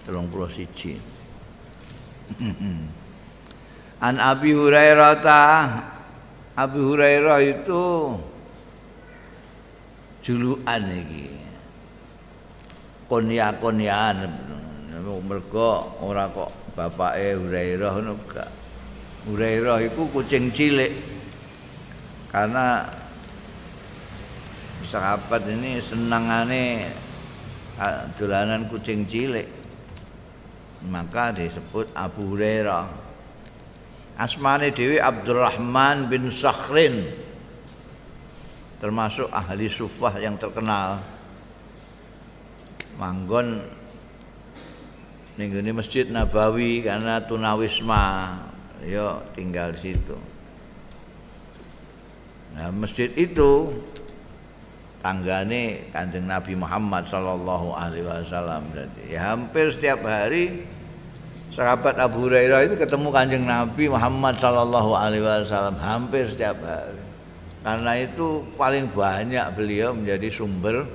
31 0.09 0.97
An 4.07 4.19
Abi 4.19 4.51
Hurairah 4.51 5.13
ta 5.23 5.43
Abi 6.53 6.79
Hurairah 6.83 7.39
itu 7.39 8.13
julukan 10.21 10.83
iki. 10.91 11.33
Kunya-kunyaan 13.07 14.27
mergo 15.23 15.97
ora 16.03 16.27
kok 16.29 16.51
bapake 16.75 17.39
Hurairah 17.39 17.93
ngono 17.95 18.13
gak. 18.27 18.51
Hurairah 19.29 19.87
iku 19.87 20.11
kucing 20.11 20.51
cilik. 20.51 20.91
Karena 22.27 22.91
sahabat 24.85 25.47
ini 25.47 25.79
senangane 25.79 26.91
dolanan 28.19 28.69
kucing 28.69 29.07
cilik. 29.09 29.47
Maka 30.83 31.31
disebut 31.31 31.95
Abu 31.95 32.35
Hurairah. 32.35 32.85
Asmane 34.19 34.69
dewi 34.75 34.99
Abdurrahman 34.99 36.11
bin 36.11 36.27
Sakhrin. 36.29 37.07
Termasuk 38.83 39.31
ahli 39.31 39.71
sufah 39.71 40.19
yang 40.19 40.35
terkenal. 40.35 40.99
Manggon 42.99 43.63
ini 45.39 45.71
masjid 45.73 46.05
Nabawi 46.05 46.83
karena 46.83 47.23
tunawisma. 47.23 48.37
Yo 48.83 49.23
tinggal 49.33 49.71
di 49.73 49.79
situ. 49.79 50.19
Nah 52.53 52.69
masjid 52.69 53.09
itu 53.17 53.71
tanggane 55.03 55.91
kanjeng 55.91 56.25
Nabi 56.25 56.55
Muhammad 56.55 57.03
Sallallahu 57.05 57.75
Alaihi 57.75 58.07
Wasallam. 58.07 58.71
Jadi 58.71 59.11
ya 59.11 59.35
hampir 59.35 59.67
setiap 59.75 59.99
hari 60.07 60.63
sahabat 61.51 61.99
Abu 61.99 62.25
Hurairah 62.25 62.65
itu 62.71 62.79
ketemu 62.79 63.11
kanjeng 63.11 63.43
Nabi 63.43 63.91
Muhammad 63.91 64.39
Sallallahu 64.39 64.95
Alaihi 64.95 65.27
Wasallam 65.27 65.75
hampir 65.83 66.31
setiap 66.31 66.55
hari. 66.63 67.03
Karena 67.63 67.91
itu 67.99 68.47
paling 68.55 68.87
banyak 68.91 69.43
beliau 69.55 69.91
menjadi 69.91 70.31
sumber 70.31 70.87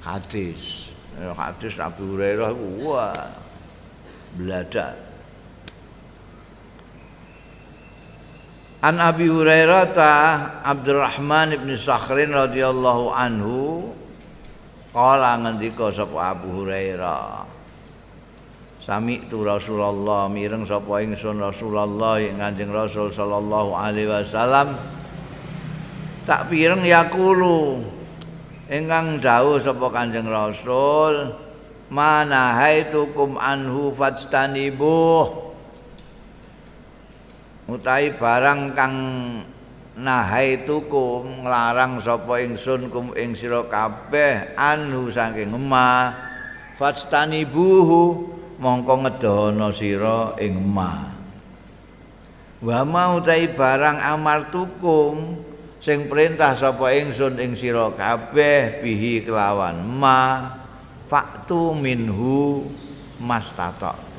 hadis. 0.00 0.88
Ya, 1.20 1.36
hadis 1.36 1.76
Abu 1.76 2.16
Hurairah 2.16 2.56
wah 2.80 3.12
belajar 4.40 5.11
An 8.82 8.98
Abi 8.98 9.30
Hurairah 9.30 9.94
ta 9.94 10.12
Abdurrahman 10.66 11.54
ibn 11.54 11.70
Sakhrin 11.78 12.34
radhiyallahu 12.34 13.14
anhu 13.14 13.94
qala 14.90 15.38
ngendika 15.38 15.94
sapa 15.94 16.34
Abu 16.34 16.50
Hurairah 16.50 17.46
Sami 18.82 19.22
tu 19.30 19.46
Rasulullah 19.46 20.26
mireng 20.26 20.66
sapa 20.66 20.98
ingsun 20.98 21.38
Rasulullah 21.38 22.18
yang 22.18 22.42
Kanjeng 22.42 22.74
Rasul 22.74 23.14
sallallahu 23.14 23.70
alaihi 23.70 24.10
wasallam 24.10 24.74
tak 26.26 26.50
pireng 26.50 26.82
yakulu 26.82 27.86
ingkang 28.66 29.22
dawuh 29.22 29.62
sapa 29.62 29.94
Kanjeng 29.94 30.26
Rasul 30.26 31.30
mana 31.86 32.58
haitukum 32.58 33.38
anhu 33.38 33.94
fajtanibuh 33.94 35.41
utahi 37.70 38.14
barang 38.18 38.74
kang 38.74 38.96
nahaitukum 39.92 41.44
nglarang 41.44 42.00
sapa 42.00 42.40
ingsun 42.40 42.88
kum 42.88 43.12
ing 43.12 43.36
sira 43.36 43.62
kabeh 43.68 44.56
anhu 44.56 45.12
saking 45.12 45.52
ma 45.52 46.10
buhu 47.52 48.02
mongko 48.58 48.94
ngedono 49.06 49.68
sira 49.70 50.34
ing 50.40 50.58
ma 50.58 51.12
wa 52.62 52.80
mau 52.82 53.20
barang 53.22 53.98
amartukum 54.00 55.38
sing 55.78 56.08
perintah 56.08 56.56
sapa 56.56 56.94
ingsun 56.96 57.36
ing 57.38 57.52
sira 57.54 57.92
kabeh 57.92 58.80
bihi 58.80 59.22
kelawan 59.28 59.76
ma 59.86 60.56
faktu 61.06 61.76
minhu 61.76 62.64
mastatok 63.20 64.11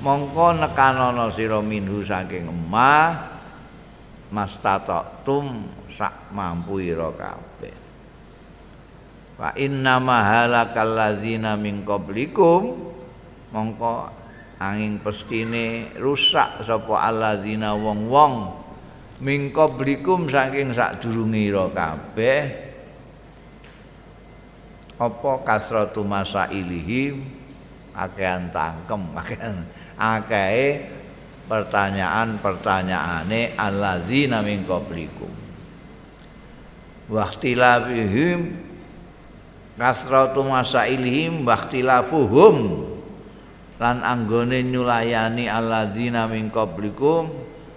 mongko 0.00 0.60
nekanono 0.60 1.32
sira 1.32 1.60
minhu 1.64 2.04
saking 2.04 2.48
emah 2.48 3.36
mastatum 4.28 5.70
sak 5.88 6.34
mampu 6.34 6.82
ira 6.82 7.08
kabeh. 7.14 7.76
Wa 9.36 9.52
inna 9.56 10.00
mahalakal 10.00 10.96
ladzina 10.96 11.54
min 11.56 11.84
qablikum 11.84 12.92
mongko 13.52 14.10
angin 14.60 15.00
pestine 15.00 15.92
rusak 16.00 16.64
sapa 16.64 17.04
alladzina 17.04 17.76
wong-wong 17.76 18.64
min 19.20 19.52
qablikum 19.52 20.28
saking 20.28 20.72
sadurunge 20.76 21.40
ira 21.40 21.68
kabeh. 21.72 22.64
Apa 24.96 25.44
kasratu 25.44 26.00
masailihim 26.08 27.20
akehan 27.92 28.48
tangkem 28.48 29.12
akehan 29.20 29.56
akeh 29.96 30.84
pertanyaan-pertanyaane 31.48 33.56
allazina 33.56 34.44
min 34.44 34.68
qablikum? 34.68 35.32
Waqtilafihim 37.10 38.56
kasratu 39.80 40.44
masailihim 40.44 41.44
waqtilafuhum. 41.44 42.86
Lan 43.76 44.00
anggone 44.00 44.64
nyulayani 44.64 45.52
allazina 45.52 46.24
min 46.28 46.48
qablikum? 46.48 47.28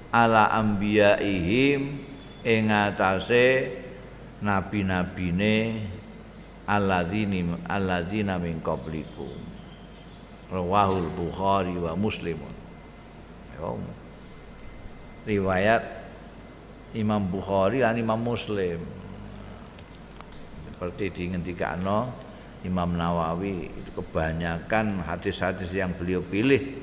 Ala 0.09 0.49
anbiyaihim 0.57 2.01
ing 2.41 2.71
atase 2.71 3.77
nabi-nabine 4.41 5.85
allazina 6.65 7.59
allazina 7.69 8.41
min 8.41 8.57
qablikum 8.63 9.48
rawahul 10.49 11.09
Bukhari 11.13 11.77
wa 11.77 11.93
Muslimun. 11.93 12.53
Ya, 13.53 13.69
riwayat 15.29 15.83
Imam 16.97 17.21
Bukhari 17.29 17.85
dan 17.85 17.97
Imam 17.97 18.17
Muslim. 18.17 18.81
Seperti 20.65 21.11
diingetikano 21.13 22.09
Imam 22.65 22.97
Nawawi 22.97 23.69
itu 23.69 23.91
kebanyakan 23.93 25.05
hadis-hadis 25.05 25.69
yang 25.71 25.93
beliau 25.95 26.23
pilih 26.23 26.75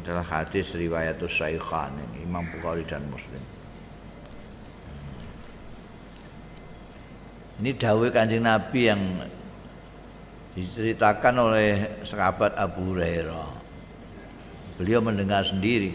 adalah 0.00 0.24
hadis 0.24 0.72
riwayatus 0.74 1.40
Saikhan 1.40 1.92
ini 1.94 2.26
Imam 2.26 2.44
Bukhari 2.52 2.84
dan 2.84 3.04
Muslim. 3.08 3.42
Ini 7.60 7.76
dawai 7.76 8.08
kanjeng 8.08 8.48
Nabi 8.48 8.80
yang 8.88 9.02
diceritakan 10.54 11.34
oleh 11.38 12.02
sahabat 12.02 12.58
Abu 12.58 12.94
Hurairah. 12.94 13.50
Beliau 14.80 14.98
mendengar 15.04 15.46
sendiri. 15.46 15.94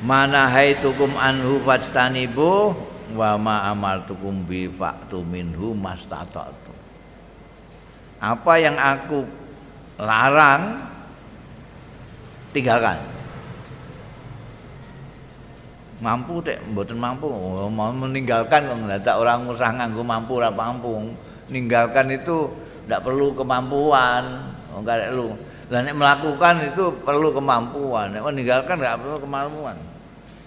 Mana 0.00 0.48
haitukum 0.48 1.12
anhu 1.20 1.60
fajtanibu 1.60 2.72
wa 3.12 3.36
ma 3.36 3.56
amartukum 3.68 4.48
bi 4.48 4.64
fa'tu 4.66 5.20
minhu 5.20 5.76
mastata'tu. 5.76 6.72
Apa 8.16 8.52
yang 8.56 8.80
aku 8.80 9.28
larang 10.00 10.88
tinggalkan. 12.56 12.96
Mampu 16.00 16.40
dek, 16.40 16.64
mboten 16.72 16.96
mampu, 16.96 17.28
oh, 17.28 17.68
mau 17.68 17.92
meninggalkan 17.92 18.64
kok 19.04 19.20
orang 19.20 19.44
usah 19.52 19.68
nganggo 19.76 20.00
mampu 20.00 20.40
ora 20.40 20.48
mampu 20.48 21.12
ninggalkan 21.50 22.06
itu 22.14 22.48
tidak 22.86 23.06
perlu 23.06 23.34
kemampuan. 23.34 24.50
Oh, 24.74 24.82
enggak 24.82 25.14
lu. 25.14 25.34
Lah 25.70 25.86
nek 25.86 25.94
melakukan 25.94 26.54
itu 26.66 26.90
perlu 27.06 27.30
kemampuan. 27.30 28.10
Nek 28.14 28.22
meninggalkan 28.26 28.78
enggak 28.78 28.98
perlu 28.98 29.18
kemampuan. 29.22 29.76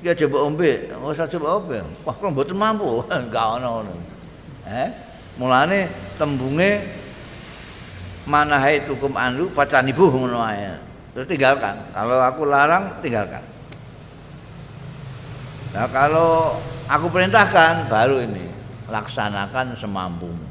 Ya 0.04 0.12
coba 0.12 0.38
ombe. 0.48 0.92
Enggak 0.92 1.16
usah 1.16 1.28
coba 1.40 1.48
ombe. 1.60 1.78
Wah 2.04 2.16
kalau 2.16 2.32
mboten 2.36 2.58
mampu? 2.60 3.04
Enggak 3.12 3.60
ono 3.60 3.88
eh 4.64 4.88
mulane 5.36 5.92
tembunge 6.16 6.88
mana 8.24 8.56
hai 8.64 8.80
tukum 8.88 9.12
andu 9.16 9.52
fatanibu 9.52 10.08
ngono 10.08 10.40
ae. 10.44 10.72
Terus 11.16 11.28
tinggalkan. 11.28 11.76
Kalau 11.96 12.20
aku 12.20 12.44
larang 12.48 13.00
tinggalkan. 13.00 13.44
Nah 15.72 15.88
kalau 15.92 16.60
aku 16.92 17.08
perintahkan 17.08 17.88
baru 17.88 18.24
ini. 18.24 18.52
Laksanakan 18.84 19.80
semampumu 19.80 20.43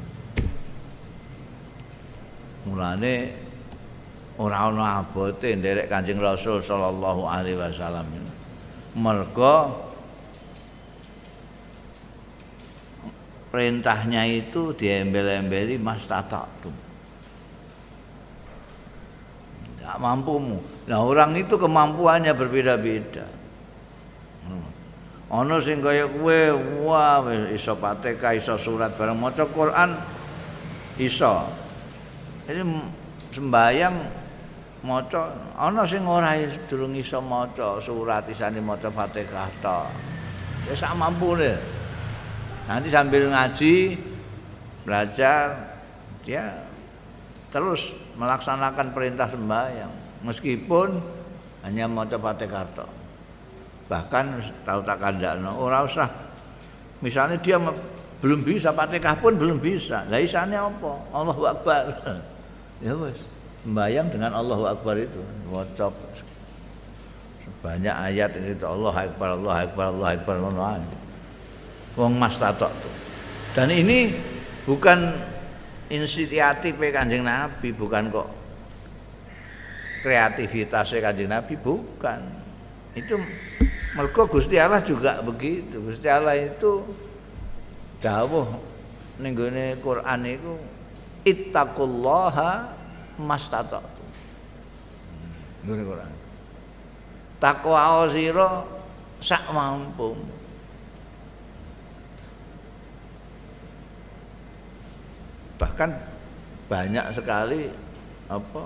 Mulane 2.63 3.13
ora 4.39 4.71
ana 4.71 5.03
abote 5.03 5.51
nderek 5.51 5.91
Kanjeng 5.91 6.23
Rasul 6.23 6.63
sallallahu 6.63 7.27
alaihi 7.27 7.59
wasallam. 7.59 8.07
Mergo 8.95 9.83
perintahnya 13.51 14.25
itu 14.25 14.71
diembel-embeli 14.73 15.75
mas 15.77 16.07
tatatum. 16.07 16.73
Tidak 19.77 19.97
mampumu. 19.99 20.57
Nah 20.87 20.99
orang 21.03 21.35
itu 21.35 21.59
kemampuannya 21.59 22.31
berbeda-beda. 22.31 23.27
Hmm. 24.47 24.67
Ono 25.29 25.59
sing 25.59 25.83
kaya 25.83 26.07
kowe 26.07 26.39
wah 26.87 27.27
iso 27.51 27.75
pateka 27.75 28.31
iso 28.33 28.55
surat 28.55 28.95
bareng 28.95 29.19
maca 29.19 29.43
Quran 29.51 29.99
iso 30.97 31.62
Jadi 32.43 32.59
sembayang 33.31 33.95
maca 34.83 35.31
ana 35.55 35.87
sing 35.87 36.03
ora 36.03 36.35
durung 36.67 36.91
iso 36.91 37.23
maca 37.23 37.79
surat 37.79 38.27
isane 38.27 38.59
maca 38.59 38.91
Fatihah 38.91 39.49
to. 39.63 39.79
Ya 40.67 40.75
sak 40.75 40.91
mampune. 40.99 41.55
Nanti 42.67 42.91
sambil 42.91 43.31
ngaji 43.31 43.95
belajar 44.83 45.55
dia 46.27 46.67
terus 47.51 47.95
melaksanakan 48.19 48.91
perintah 48.91 49.27
sembahyang 49.31 50.23
meskipun 50.27 50.99
hanya 51.63 51.87
maca 51.87 52.19
Fatihah 52.19 52.67
to. 52.75 52.87
Bahkan 53.87 54.25
tahu 54.67 54.79
tak 54.83 54.99
kandakno 54.99 55.63
ora 55.63 55.87
usah 55.87 56.11
misalnya 56.99 57.39
dia 57.39 57.55
belum 58.19 58.43
bisa 58.43 58.75
Fatihah 58.75 59.15
pun 59.15 59.39
belum 59.39 59.63
bisa. 59.63 60.03
Lah 60.11 60.19
isane 60.19 60.59
apa? 60.59 60.91
Allahu 61.15 61.43
Akbar. 61.47 61.83
ya 62.79 62.97
wis 62.97 63.19
sembahyang 63.63 64.07
dengan 64.09 64.31
Allahu 64.33 64.65
Akbar 64.67 64.97
itu. 64.97 65.21
Wacop 65.51 65.93
sebanyak 67.43 67.95
ayat 67.95 68.35
itu 68.39 68.65
Allah 68.65 68.95
Akbar 68.95 69.35
Allah 69.35 69.55
Akbar 69.67 69.85
Allah 69.91 70.09
Akbar 70.15 70.35
Allah 70.39 70.81
wong 71.93 72.17
mas 72.17 72.35
tatok 72.39 72.71
tuh. 72.81 72.93
Dan 73.53 73.69
ini 73.69 74.17
bukan 74.65 75.13
inisiatif 75.93 76.73
kanjeng 76.79 77.21
Nabi 77.21 77.69
bukan 77.69 78.09
kok 78.09 78.29
kreativitasnya 80.03 80.99
kanjeng 80.99 81.31
Nabi 81.31 81.55
bukan. 81.55 82.19
Itu 82.93 83.17
mereka 83.93 84.25
Gusti 84.27 84.57
Allah 84.57 84.81
juga 84.81 85.21
begitu. 85.21 85.79
Gusti 85.79 86.09
Allah 86.09 86.35
itu 86.35 86.83
dawuh 88.03 88.59
ning 89.21 89.37
Quran 89.79 90.19
itu 90.27 90.53
ittaqullaha 91.23 92.71
mastata'tu. 93.19 94.03
Ngene 95.63 95.83
Quran. 95.87 96.11
Takwa 97.39 98.07
sira 98.11 98.63
sak 99.19 99.43
mampu. 99.51 100.15
Bahkan 105.59 105.89
banyak 106.67 107.05
sekali 107.15 107.71
apa 108.27 108.63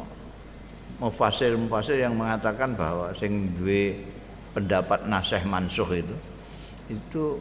mufasir-mufasir 0.98 2.02
yang 2.02 2.18
mengatakan 2.18 2.74
bahwa 2.74 3.14
sing 3.14 3.54
duwe 3.54 4.02
pendapat 4.58 5.06
nasih 5.06 5.44
mansuh 5.46 5.86
itu 5.94 6.16
itu 6.90 7.38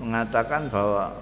mengatakan 0.00 0.70
bahwa 0.72 1.12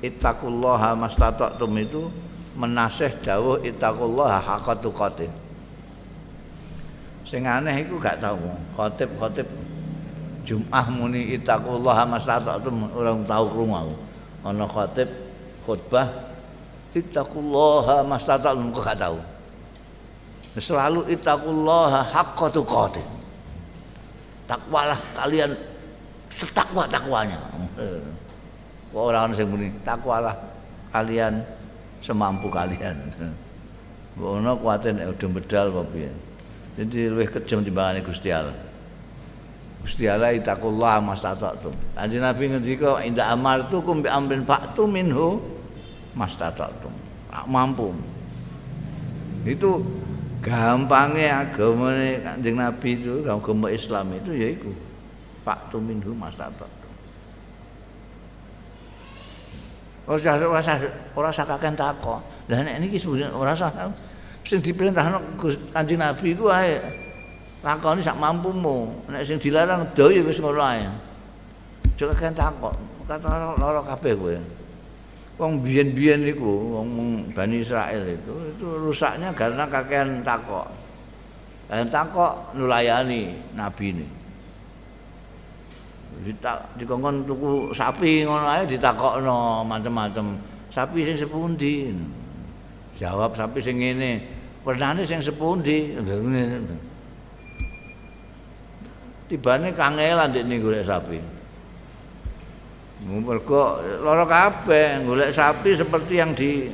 ittaqullaha 0.00 0.96
mastata'tum 0.96 1.72
itu 1.76 2.08
menasih 2.58 3.12
dawuh 3.22 3.62
ittaqullah 3.62 4.42
haqqa 4.42 4.74
tuqatih. 4.82 5.30
Sing 7.30 7.46
aneh 7.46 7.86
iku 7.86 7.94
gak 8.02 8.18
tau 8.18 8.38
khotib-khotib 8.74 9.46
Jum'ah 10.42 10.86
muni 10.90 11.36
ittaqullah 11.38 12.02
mastata'tum 12.10 12.90
orang 12.96 13.22
tahu 13.22 13.44
krungu 13.54 13.94
ana 14.42 14.66
khotib 14.66 15.06
khutbah 15.62 16.10
ittaqullah 16.90 18.02
mastata'tum 18.02 18.74
kok 18.74 18.82
gak 18.82 18.98
tahu 18.98 19.20
selalu 20.58 21.06
ittaqullah 21.06 22.02
haqqa 22.10 22.46
tuqatih. 22.50 23.06
Takwalah 24.50 24.98
kalian 25.14 25.54
setakwa 26.34 26.82
takwanya 26.90 27.38
kok 28.90 28.98
orang 28.98 29.30
sing 29.38 29.46
muni 29.46 29.70
takwalah 29.86 30.34
kalian 30.90 31.46
semampu 32.00 32.48
kalian. 32.48 32.96
Ono 34.20 34.52
kuatin 34.60 35.00
udah 35.00 35.28
bedal 35.32 35.72
apa 35.72 35.82
piye. 35.88 36.10
Jadi 36.76 37.08
luwih 37.08 37.28
kejam 37.28 37.64
timbangane 37.64 38.04
Gusti 38.04 38.28
Allah. 38.28 38.56
Gusti 39.80 40.04
Allah 40.04 40.36
itakullah 40.36 41.00
mastata'tum. 41.00 41.72
Kanjeng 41.96 42.20
Nabi 42.20 42.52
ngendika 42.52 43.00
inda 43.00 43.32
amartukum 43.32 44.04
bi 44.04 44.08
amrin 44.12 44.44
fa'tu 44.44 44.84
minhu 44.84 45.40
mastata'tum. 46.12 46.92
Mampu. 47.48 47.96
Itu 49.48 49.80
gampangnya 50.44 51.48
agama 51.48 51.96
Kanjeng 51.96 52.60
Nabi 52.60 52.88
itu 53.00 53.24
agama 53.24 53.72
Islam 53.72 54.20
itu 54.20 54.36
yaiku 54.36 54.72
fa'tu 55.48 55.80
minhu 55.80 56.12
mastata'tum. 56.12 56.79
Ora 60.08 60.32
ora 60.40 60.60
ora 61.16 61.30
sakaken 61.32 61.74
takok. 61.76 62.20
Lah 62.48 62.58
nek 62.64 62.80
niki 62.80 62.96
sebenarnya 62.96 63.36
ora 63.36 63.52
usah 63.52 63.70
sing 64.46 64.64
diperintahno 64.64 65.20
Kanjeng 65.70 66.00
Nabi 66.00 66.32
iku 66.32 66.48
ae 66.48 66.80
lakoni 67.60 68.00
sak 68.00 68.16
mampumu. 68.16 68.88
Nek 69.12 69.22
sing 69.28 69.36
dilarang 69.36 69.84
do 69.92 70.08
ya 70.08 70.24
wis 70.24 70.40
ngono 70.40 70.60
ae. 70.64 70.88
Aja 72.00 72.04
kakek 72.16 72.32
takok. 72.32 72.74
Kata 73.04 73.58
lara 73.58 73.82
kabeh 73.84 74.14
kowe. 74.16 74.36
Wong 75.40 75.64
biyen-biyen 75.64 76.24
iku 76.36 76.80
wong 76.80 76.88
Bani 77.32 77.64
Israel 77.64 78.04
itu 78.04 78.34
itu 78.56 78.66
rusaknya 78.76 79.32
karena 79.32 79.64
kakean 79.68 80.20
takok. 80.20 80.68
Kakean 81.68 81.88
takok 81.88 82.52
nulayani 82.56 83.36
ini. 83.80 84.19
Ditak 86.20 86.76
dikongkon 86.76 87.24
tuku 87.24 87.72
sapi 87.72 88.28
ngono 88.28 88.46
ae 88.46 88.68
ditakokno 88.68 89.64
macam-macam 89.64 90.36
sapi 90.68 91.04
sing 91.06 91.16
sepundi? 91.16 91.90
Jawab 93.00 93.32
sapi 93.32 93.58
sing 93.64 93.80
ngene. 93.80 94.20
Pernane 94.60 95.08
sing 95.08 95.24
sepundi? 95.24 95.96
Tibane 99.30 99.72
kangelan 99.72 100.34
dik 100.34 100.44
golek 100.60 100.84
sapi. 100.84 101.18
Mergo 103.00 103.80
lara 104.04 104.28
kabeh 104.28 105.00
golek 105.08 105.32
sapi 105.32 105.72
seperti 105.72 106.14
yang 106.20 106.36
di 106.36 106.68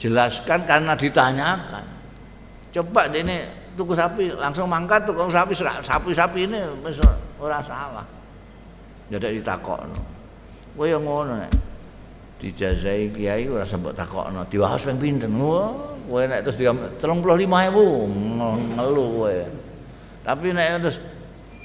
jelaskan 0.00 0.64
karena 0.64 0.96
ditanyakan. 0.96 1.84
Coba 2.72 3.08
ini 3.12 3.65
tuku 3.76 3.92
sapi 3.92 4.32
langsung 4.32 4.66
mangkat 4.66 5.04
tuku 5.04 5.28
sapi 5.28 5.52
sapi-sapi 5.54 6.48
ini 6.48 6.64
ora 7.36 7.60
salah. 7.60 8.02
Jadi 9.12 9.38
ditakokno. 9.38 10.00
Kowe 10.74 10.88
yo 10.88 10.98
ngono 10.98 11.38
nek. 11.38 11.52
Dijazai 12.40 13.12
kiai 13.14 13.46
ora 13.46 13.62
sembok 13.62 13.94
takokno. 13.94 14.42
Diwahas 14.50 14.82
ping 14.82 14.98
pinten? 14.98 15.36
Kowe 15.36 16.22
nek 16.26 16.42
terus 16.42 16.58
35000 16.58 16.98
ngelu 18.74 19.04
kowe. 19.14 19.36
Tapi 20.26 20.46
nek 20.50 20.82
terus 20.82 20.98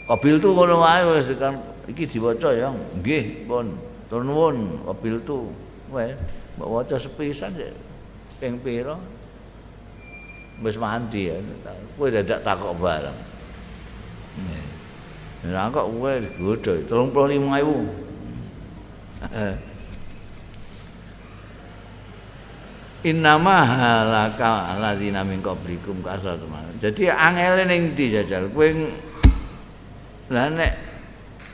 kabil 0.05 0.35
tu 0.37 0.53
ngono 0.53 0.83
wae 0.83 1.01
wis 1.17 1.31
kan 1.39 1.57
iki 1.89 2.05
diwaca 2.05 2.51
ya. 2.53 2.69
Nggih 2.99 3.47
pun. 3.49 3.73
Tur 4.11 4.21
nuwun 4.21 4.83
kabil 4.85 5.17
tu. 5.25 5.49
Wae 5.89 6.13
mbok 6.59 6.67
waca 6.67 6.99
sepisan 6.99 7.55
ping 8.37 8.59
pira 8.59 8.99
wis 10.61 10.77
mandi 10.77 11.33
ya. 11.33 11.37
Kowe 11.97 12.09
dadak 12.09 12.41
takok 12.45 12.77
barang. 12.77 13.17
Lah 15.49 15.73
kok 15.73 15.89
kowe 15.89 16.13
godho 16.37 16.73
35000. 16.85 19.73
Innama 23.01 23.65
halaka 23.65 24.77
alladzina 24.77 25.25
min 25.25 25.41
qablikum 25.41 26.05
kasatun. 26.05 26.53
Jadi 26.77 27.09
angele 27.09 27.65
ning 27.65 27.97
ndi 27.97 28.13
jajal 28.13 28.53
kowe 28.53 28.69
lah 30.29 30.53
nek 30.53 30.77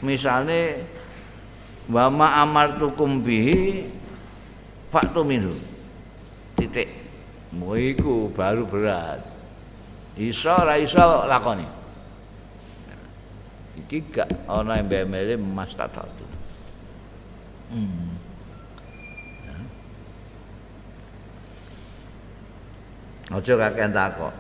misale 0.04 0.84
wa 1.88 2.12
ma 2.12 2.44
amartukum 2.44 3.24
bihi 3.24 3.88
faktu 4.92 5.24
minhu. 5.24 5.56
Titik. 6.60 6.97
Muiku 7.56 8.28
baru 8.36 8.68
berat. 8.68 9.24
Iso 10.18 10.52
ora 10.52 10.76
iso 10.82 11.00
lakoni. 11.30 11.68
Iki 13.78 13.98
gak 14.12 14.30
ana 14.50 14.82
embemele 14.82 15.38
emas 15.38 15.72
tatatu. 15.78 16.26
Hmm. 17.72 18.18
Aja 23.28 23.54
kakean 23.60 23.92
takok. 23.92 24.34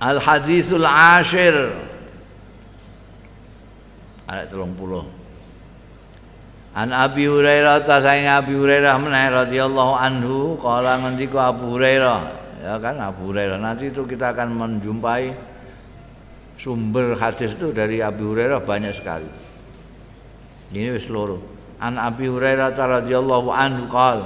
Al 0.00 0.16
hadisul 0.16 0.86
ashir 0.86 1.54
ayat 4.24 4.48
30 4.48 5.19
An 6.80 6.96
Abi 6.96 7.28
Hurairah 7.28 7.84
ta 7.84 8.00
saing 8.00 8.24
Abi 8.24 8.56
Hurairah 8.56 8.96
meneh 8.96 9.28
radhiyallahu 9.28 9.92
anhu. 10.00 10.56
Kala 10.56 10.96
ngendika 10.96 11.52
Abu 11.52 11.76
Hurairah. 11.76 12.20
Ya 12.64 12.80
kan 12.80 12.96
Abu 12.96 13.28
Hurairah. 13.28 13.60
Nanti 13.60 13.92
itu 13.92 14.08
kita 14.08 14.32
akan 14.32 14.56
menjumpai 14.56 15.28
sumber 16.56 17.20
hadis 17.20 17.52
itu 17.52 17.68
dari 17.76 18.00
Abu 18.00 18.32
Hurairah 18.32 18.64
banyak 18.64 18.96
sekali. 18.96 19.28
Ini 20.72 20.96
wis 20.96 21.12
loro. 21.12 21.44
An 21.84 22.00
Abi 22.00 22.32
Hurairah 22.32 22.72
radhiyallahu 22.72 23.52
anhu 23.52 23.84
qol 23.84 24.24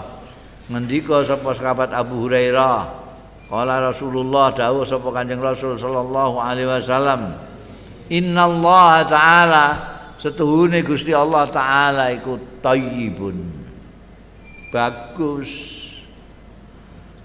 ngendika 0.70 1.26
sapa 1.26 1.58
sahabat 1.58 1.90
Abu 1.90 2.30
Hurairah. 2.30 3.02
Qala 3.50 3.82
Rasulullah 3.82 4.54
dawuh 4.54 4.86
sapa 4.86 5.10
Kanjeng 5.10 5.42
Rasul 5.42 5.74
sallallahu 5.74 6.40
alaihi 6.40 6.64
wasallam 6.64 7.34
Innallaha 8.08 9.04
ta'ala 9.04 9.93
setuhune 10.18 10.80
Gusti 10.86 11.14
Allah 11.14 11.48
taala 11.50 12.10
iku 12.14 12.38
thayyibun 12.62 13.64
bagus. 14.74 15.50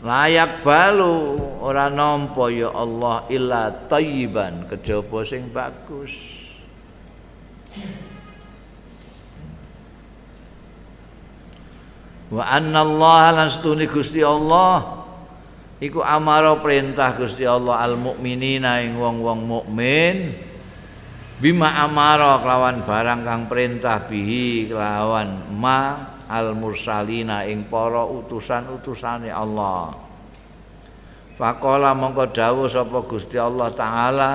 Layak 0.06 0.62
balu. 0.62 1.42
Ora 1.60 1.90
nampa 1.90 2.48
ya 2.54 2.70
Allah 2.72 3.26
illa 3.34 3.74
thayyiban 3.90 4.70
kejaba 4.70 5.26
sing 5.26 5.50
bagus? 5.50 6.14
Wa 12.30 12.46
anna 12.46 12.86
Allah 12.86 13.44
lan 13.44 13.48
setune 13.50 13.90
Gusti 13.90 14.22
Allah. 14.22 15.02
Iku 15.82 16.06
amara 16.06 16.54
perintah 16.62 17.12
Gusti 17.18 17.44
Allah 17.44 17.82
al 17.82 17.96
mukminina 17.98 18.84
ing 18.84 19.00
wong-wong 19.00 19.48
mukmin 19.48 20.36
bima 21.40 21.72
amara 21.82 22.44
kelawan 22.44 22.84
barang 22.84 23.22
kang 23.24 23.44
perintah 23.48 24.04
bihi 24.06 24.68
kelawan 24.68 25.50
ma 25.56 26.14
al 26.28 26.54
mursalina 26.54 27.48
ing 27.48 27.66
para 27.72 28.06
utusan-utusane 28.06 29.32
Allah. 29.32 29.96
Faqala 31.40 31.96
mongko 31.96 32.36
dawuh 32.36 32.68
sapa 32.68 33.00
Gusti 33.08 33.40
Allah 33.40 33.72
taala 33.72 34.32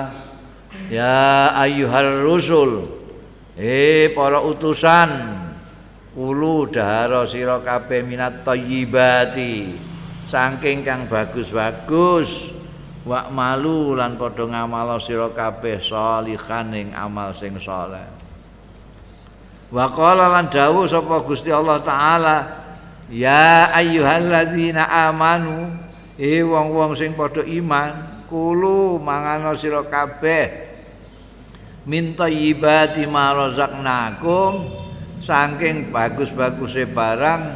ya 0.89 1.53
ayyuhar 1.53 2.25
rusul 2.25 2.89
eh 3.53 4.09
para 4.17 4.41
utusan 4.41 5.45
Kulu 6.15 6.71
dahara 6.71 7.27
sira 7.27 7.59
kabeh 7.59 7.99
minat 7.99 8.47
thayyibati 8.47 9.75
saking 10.31 10.87
kang 10.87 11.11
bagus-bagus 11.11 12.54
wa 13.05 13.29
malu 13.29 13.93
lan 13.93 14.17
padha 14.17 14.49
ngamal 14.49 14.97
sira 14.97 15.29
kabeh 15.29 15.77
salihan 15.77 16.73
ing 16.73 16.89
amal 16.97 17.31
sing 17.37 17.53
saleh. 17.61 18.03
Wa 19.69 19.85
qala 19.93 20.33
lan 20.33 20.49
dawuh 20.49 20.89
sapa 20.89 21.21
Gusti 21.21 21.53
Allah 21.53 21.81
taala 21.85 22.37
ya 23.05 23.69
ayyuhalladzina 23.77 24.89
amanu 25.09 25.69
e 26.17 26.41
wong-wong 26.41 26.97
sing 26.97 27.13
padha 27.13 27.45
iman 27.45 28.25
kulu 28.25 28.97
mangano 28.97 29.53
sira 29.53 29.85
kabeh 29.85 30.73
min 31.85 32.17
thayyibati 32.17 33.05
ma 33.05 33.37
razaqnakum 33.37 34.81
saking 35.21 35.93
bagus-baguse 35.93 36.89
barang 36.89 37.53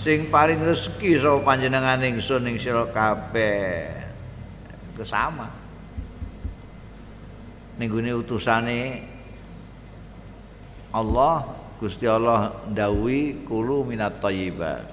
sing 0.00 0.32
paling 0.32 0.64
rezeki 0.64 1.20
sapa 1.20 1.44
panjenengan 1.44 2.00
ingsun 2.00 2.48
ing 2.48 2.56
sira 2.56 2.88
kabeh 2.88 3.99
kesama 5.00 5.48
ning 7.80 7.88
gune 7.88 8.12
utusane 8.12 9.08
Allah 10.92 11.56
Gusti 11.80 12.04
Allah 12.04 12.52
ndawi 12.68 13.48
kulu 13.48 13.88
minat 13.88 14.20
thayyibat 14.20 14.84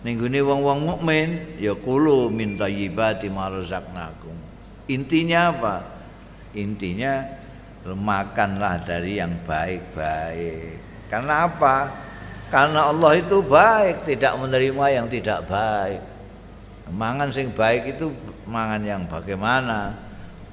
gune 0.00 0.40
wong-wong 0.40 0.88
mukmin 0.88 1.60
ya 1.60 1.76
kulu 1.76 2.32
min 2.32 2.56
thayyibati 2.56 3.28
ma 3.28 3.52
intinya 4.88 5.52
apa 5.52 5.76
intinya 6.56 7.38
makanlah 7.94 8.82
dari 8.84 9.20
yang 9.20 9.32
baik-baik. 9.46 10.76
Karena 11.08 11.48
apa? 11.48 11.88
Karena 12.48 12.88
Allah 12.92 13.20
itu 13.20 13.40
baik, 13.44 14.08
tidak 14.08 14.36
menerima 14.40 14.84
yang 14.92 15.06
tidak 15.08 15.44
baik. 15.48 16.00
Mangan 16.88 17.28
sing 17.28 17.52
baik 17.52 17.96
itu 17.96 18.08
mangan 18.48 18.82
yang 18.82 19.02
bagaimana? 19.04 19.94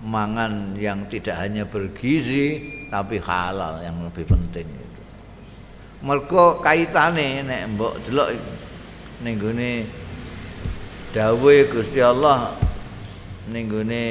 Mangan 0.05 0.77
yang 0.77 1.07
tidak 1.09 1.39
hanya 1.41 1.65
bergizi 1.65 2.61
tapi 2.91 3.17
halal 3.17 3.81
yang 3.81 3.97
lebih 4.05 4.27
penting 4.27 4.67
itu. 4.67 5.01
Mergo 6.05 6.61
kaitane 6.61 7.41
nek 7.41 7.61
mbok 7.73 7.97
delok 8.05 8.29
ning 9.25 9.39
gone 9.41 9.87
dawuhe 11.15 11.71
Gusti 11.71 12.03
Allah 12.03 12.53
ning 13.49 13.65
gone 13.71 14.05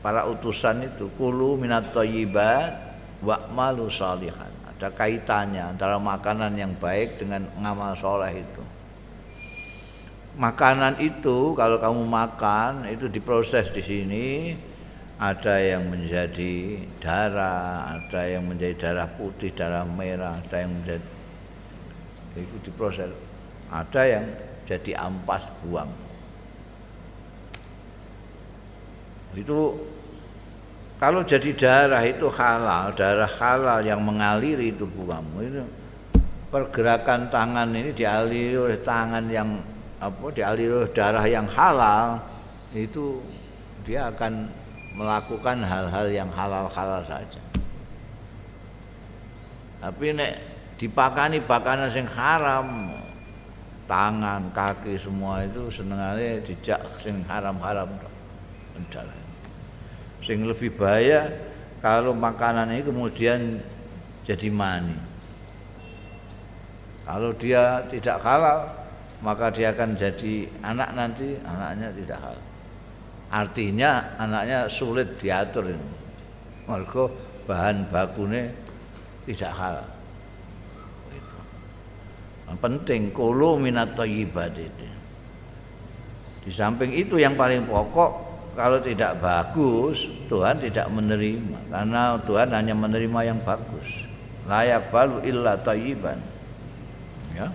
para 0.00 0.24
utusan 0.30 0.88
itu 0.88 1.12
kulu 1.20 1.60
minat 1.60 1.92
thayyibat 1.92 2.72
wa 3.20 3.36
malu 3.52 3.92
salihan 3.92 4.48
ada 4.64 4.88
kaitannya 4.96 5.76
antara 5.76 6.00
makanan 6.00 6.56
yang 6.56 6.72
baik 6.80 7.20
dengan 7.20 7.44
ngamal 7.60 7.92
soleh 8.00 8.32
itu 8.40 8.64
makanan 10.38 11.02
itu 11.02 11.54
kalau 11.58 11.80
kamu 11.80 12.02
makan 12.06 12.86
itu 12.90 13.10
diproses 13.10 13.70
di 13.74 13.82
sini. 13.82 14.26
Ada 15.20 15.60
yang 15.60 15.92
menjadi 15.92 16.80
darah 16.96 17.92
ada 17.92 18.24
yang 18.24 18.48
menjadi 18.48 18.88
darah 18.88 19.04
putih 19.04 19.52
darah 19.52 19.84
merah 19.84 20.40
ada 20.40 20.64
yang 20.64 20.72
menjadi 20.72 21.04
itu 22.40 22.56
diproses. 22.64 23.12
Ada 23.68 24.02
yang 24.08 24.24
jadi 24.64 24.96
ampas 24.96 25.44
buang. 25.60 25.92
Itu 29.36 29.76
kalau 30.96 31.20
jadi 31.20 31.52
darah 31.52 32.04
itu 32.04 32.28
halal, 32.32 32.96
darah 32.96 33.28
halal 33.28 33.80
yang 33.84 34.00
mengaliri 34.00 34.72
tubuh 34.72 35.04
kamu 35.04 35.36
itu 35.48 35.64
pergerakan 36.50 37.30
tangan 37.30 37.70
ini 37.70 37.94
dialiri 37.94 38.58
oleh 38.58 38.80
tangan 38.82 39.24
yang 39.30 39.48
apa 40.00 40.26
dialiri 40.32 40.88
darah 40.96 41.24
yang 41.28 41.44
halal 41.52 42.24
itu 42.72 43.20
dia 43.84 44.08
akan 44.08 44.48
melakukan 44.96 45.60
hal-hal 45.60 46.06
yang 46.08 46.30
halal-halal 46.32 47.04
saja. 47.04 47.42
Tapi 49.80 50.12
nek 50.12 50.32
dipakani 50.76 51.40
pakanan 51.44 51.88
sing 51.92 52.08
haram, 52.08 52.92
tangan, 53.84 54.48
kaki 54.52 54.96
semua 54.96 55.44
itu 55.44 55.68
senengane 55.68 56.40
dijak 56.44 56.80
sing 57.00 57.20
haram-haram 57.28 57.88
sing 60.20 60.44
lebih 60.44 60.72
bahaya 60.76 61.28
kalau 61.80 62.12
makanan 62.12 62.72
ini 62.72 62.84
kemudian 62.84 63.60
jadi 64.24 64.48
mani 64.52 64.96
kalau 67.08 67.32
dia 67.34 67.82
tidak 67.88 68.20
halal 68.20 68.79
maka 69.20 69.52
dia 69.52 69.72
akan 69.76 69.96
jadi 69.96 70.48
anak 70.64 70.90
nanti 70.96 71.36
anaknya 71.44 71.88
tidak 71.92 72.18
halal 72.24 72.46
artinya 73.30 74.18
anaknya 74.18 74.66
sulit 74.66 75.14
diatur 75.22 75.70
ini. 75.70 75.90
Mereka 76.66 77.02
bahan 77.46 77.86
bakunya 77.90 78.50
tidak 79.26 79.52
halal 79.54 79.88
itu. 81.14 81.38
penting 82.58 83.14
kulu 83.14 83.58
minat 83.58 83.94
thayyibat 83.94 84.54
itu 84.58 84.90
di 86.40 86.50
samping 86.50 86.90
itu 86.90 87.20
yang 87.20 87.38
paling 87.38 87.62
pokok 87.68 88.30
kalau 88.58 88.82
tidak 88.82 89.22
bagus 89.22 90.10
Tuhan 90.26 90.58
tidak 90.58 90.90
menerima. 90.90 91.70
Karena 91.70 92.18
Tuhan 92.26 92.50
hanya 92.50 92.74
menerima 92.74 93.20
yang 93.22 93.38
bagus. 93.44 93.88
Layak 94.50 94.90
balu 94.90 95.22
illa 95.22 95.54
tayyiban 95.54 96.18
ya 97.36 97.46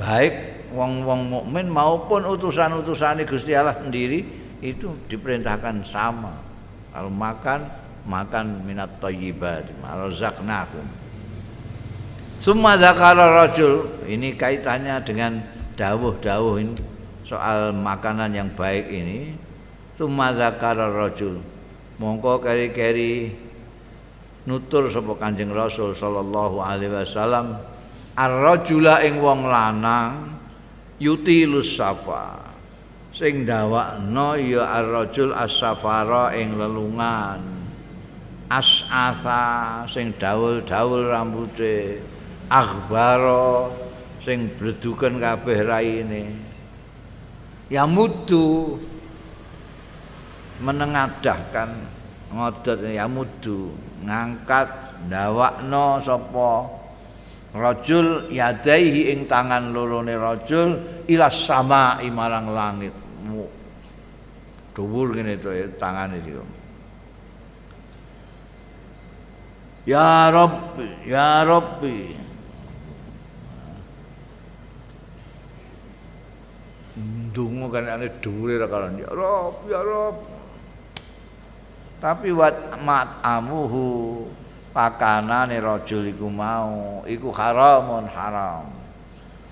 baik 0.00 0.66
wong-wong 0.74 1.30
mukmin 1.30 1.70
maupun 1.70 2.26
utusan-utusan 2.26 3.22
Gusti 3.26 3.54
Allah 3.54 3.78
sendiri 3.78 4.26
itu 4.64 4.90
diperintahkan 5.06 5.86
sama 5.86 6.34
kalau 6.90 7.12
makan 7.12 7.68
makan 8.04 8.64
minat 8.66 8.90
thayyibat 8.98 9.70
marzaqnakum 9.80 10.84
summa 12.42 12.76
zakara 12.76 13.44
rajul 13.44 14.02
ini 14.04 14.34
kaitannya 14.34 14.98
dengan 15.06 15.40
dawuh-dawuh 15.78 16.54
ini 16.58 16.74
soal 17.24 17.72
makanan 17.72 18.34
yang 18.34 18.50
baik 18.52 18.90
ini 18.90 19.44
Suma 19.94 20.34
zakara 20.34 20.90
rajul. 20.90 21.38
Mongko 22.02 22.42
keri-keri 22.42 23.30
nutur 24.42 24.90
sapa 24.90 25.14
Kanjeng 25.14 25.54
Rasul 25.54 25.94
sallallahu 25.94 26.58
alaihi 26.58 26.90
wasallam 26.90 27.62
ar-rajula 28.14 29.02
ing 29.02 29.18
wong 29.18 29.46
lanang 29.46 30.38
yutilus 31.02 31.74
safa. 31.74 32.54
Sing 33.14 33.46
dawakno 33.46 34.34
ya 34.34 34.82
ar-rajul 34.82 35.30
as-safara 35.34 36.34
ing 36.34 36.58
lelungan. 36.58 37.42
As-asa 38.50 39.86
sing 39.86 40.14
dawul-dawul 40.18 41.10
rambute. 41.10 42.02
Akhbaro 42.50 43.70
sing 44.22 44.50
bleduken 44.58 45.22
kabeh 45.22 45.62
raine. 45.62 46.24
Ya 47.70 47.88
mudu 47.88 48.78
menengadahkan 50.62 51.70
ngodot 52.30 52.78
ya 52.86 53.06
mudu 53.10 53.74
ngangkat 54.04 54.68
ndawakno 55.08 56.02
sapa 56.04 56.50
rajul 57.54 58.28
yadaihi 58.34 59.14
ing 59.14 59.30
tangan 59.30 59.70
lorone 59.70 60.18
rajul 60.18 60.76
ila 61.06 61.30
sama 61.30 62.02
marang 62.10 62.50
langit 62.50 62.94
dhuwur 64.74 65.14
ngene 65.14 65.38
to 65.38 65.54
tangane 65.78 66.18
iki 66.18 66.34
Ya 69.84 70.32
Rabbi, 70.32 71.04
Ya 71.04 71.44
Rabbi. 71.44 72.16
Dungu 77.36 77.66
kan 77.68 77.84
ane 77.92 78.08
dhuwure 78.22 78.56
ra 78.56 78.64
ya 78.96 79.10
Rabb, 79.12 79.56
ya 79.68 79.80
Rabb. 79.84 80.16
Tapi 82.00 82.32
wat 82.32 82.56
mat 82.80 83.20
amuhu 83.20 84.24
pakanane 84.74 85.62
rajul 85.62 86.10
iku 86.10 86.26
mau 86.26 87.06
iku 87.06 87.30
haramun 87.30 88.10
haram. 88.10 88.66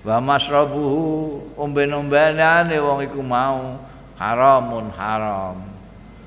Wa 0.03 0.19
masrabuhu 0.19 1.55
omben-ombenane 1.55 2.75
wong 2.83 3.07
iku 3.07 3.23
mau 3.23 3.79
haramun 4.19 4.91
haram. 4.91 5.63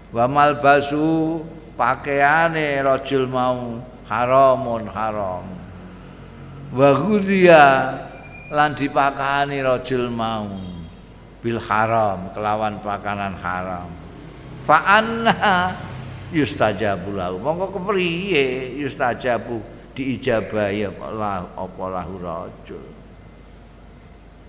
Wa 0.08 0.24
malbasu 0.24 1.44
pakaiane 1.76 2.80
rajul 2.80 3.28
mau 3.28 3.84
haramun 4.08 4.88
haram 4.88 5.44
wa 6.72 6.90
lan 8.46 8.70
dipakani 8.78 9.58
rajul 9.62 10.10
mau 10.10 10.46
bil 11.42 11.58
haram 11.62 12.30
kelawan 12.30 12.78
pakanan 12.82 13.34
haram 13.38 13.90
fa 14.62 14.98
anna 14.98 15.74
yustajabu 16.34 17.14
lahu 17.14 17.38
mongko 17.38 17.76
kepriye 17.76 18.74
yustajabu 18.80 19.62
diijabahi 19.94 20.90
apa 20.90 21.46
apa 21.54 21.84
lahu 21.90 22.14
rajul 22.18 22.84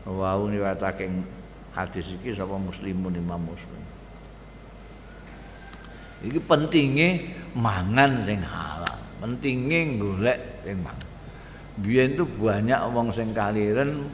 wa 0.08 0.40
niwatake 0.48 1.10
hadis 1.76 2.08
iki 2.16 2.34
sapa 2.34 2.56
muslimun 2.56 3.13
imam 3.13 3.42
muslim 3.44 3.84
iki 6.24 6.40
pentinge 6.42 7.36
mangan 7.54 8.26
sing 8.26 8.42
halal 8.42 8.98
pentingnya 9.18 9.98
golek 9.98 10.40
sing 10.62 10.78
mang. 10.82 10.98
Biyen 11.78 12.18
tuh 12.18 12.26
banyak 12.26 12.82
wong 12.90 13.13
sing 13.13 13.34
kaliren 13.34 14.10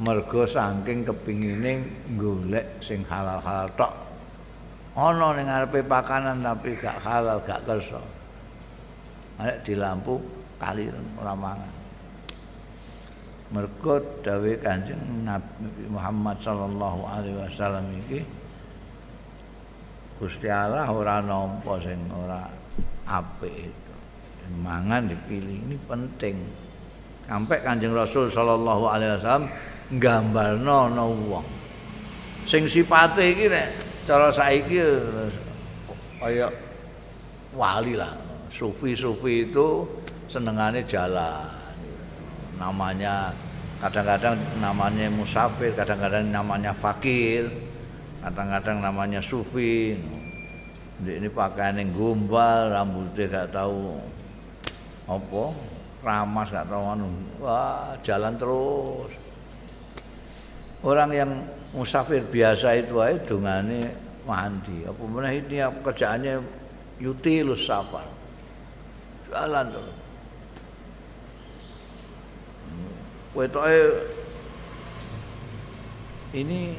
mergo 0.00 0.44
saking 0.44 1.04
kepingine 1.04 1.88
golek 2.16 2.80
sing 2.84 3.04
halal-halal 3.04 3.68
tok. 3.76 3.92
Ana 4.98 5.30
ning 5.38 5.46
ngarepe 5.46 5.86
pakanan 5.86 6.42
tapi 6.42 6.74
gak 6.74 6.98
halal, 7.06 7.38
gak 7.46 7.62
kersa. 7.62 8.02
Nek 9.38 9.62
di 9.62 9.78
lampu 9.78 10.18
kaliren 10.58 11.06
ora 11.22 11.38
mangan. 11.38 11.74
Mergo 13.54 14.02
dawuh 14.26 14.58
Kanjeng 14.58 15.22
Nabi 15.22 15.86
Muhammad 15.86 16.36
sallallahu 16.42 17.00
alaihi 17.06 17.38
wasallam 17.38 17.86
iki 18.04 18.20
Gusti 20.18 20.50
Allah 20.50 20.90
ora 20.90 21.22
nampa 21.22 21.78
sing 21.78 22.10
ora 22.10 22.44
apik 23.06 23.54
itu 23.54 23.94
mangan 24.60 25.06
dipilih 25.06 25.56
ini 25.64 25.76
penting 25.86 26.42
sampai 27.30 27.62
kanjeng 27.62 27.94
Rasul 27.94 28.26
Shallallahu 28.26 28.84
Alaihi 28.90 29.14
Wasallam 29.20 29.46
gambarno 29.96 30.90
no 30.90 31.04
wong 31.28 31.46
sing 32.44 32.66
sipate 32.66 33.32
iki 33.32 33.46
nek 33.46 33.87
cara 34.08 34.32
saiki 34.32 34.80
kaya 36.16 36.48
wali 37.52 37.92
lah. 37.92 38.16
Sufi-sufi 38.48 39.52
itu 39.52 39.84
senengannya 40.32 40.80
jalan. 40.88 41.44
Namanya 42.56 43.36
kadang-kadang 43.84 44.40
namanya 44.64 45.12
musafir 45.12 45.76
kadang-kadang 45.76 46.32
namanya 46.32 46.72
fakir 46.72 47.52
kadang-kadang 48.24 48.80
namanya 48.80 49.20
sufi. 49.20 50.00
Ini 50.98 51.28
pakaian 51.30 51.78
yang 51.78 51.94
gombal 51.94 52.74
rambutnya 52.74 53.30
gak 53.30 53.54
tahu 53.54 54.02
apa 55.06 55.44
ramas 56.02 56.48
gak 56.48 56.66
tahu 56.66 56.82
anu. 56.96 57.08
Wah 57.44 57.92
jalan 58.00 58.34
terus. 58.40 59.12
Orang 60.82 61.12
yang 61.12 61.30
musafir 61.72 62.24
biasa 62.24 62.76
itu 62.80 62.96
aja 63.00 63.20
dungane 63.24 63.92
mandi. 64.24 64.84
Apa 64.84 65.02
mana 65.04 65.32
ini 65.32 65.60
kerjaannya 65.84 66.40
yutilus 67.00 67.64
safar. 67.68 68.06
Jalan 69.28 69.68
terus 69.72 69.96
wetoke 73.36 73.78
ini 76.34 76.74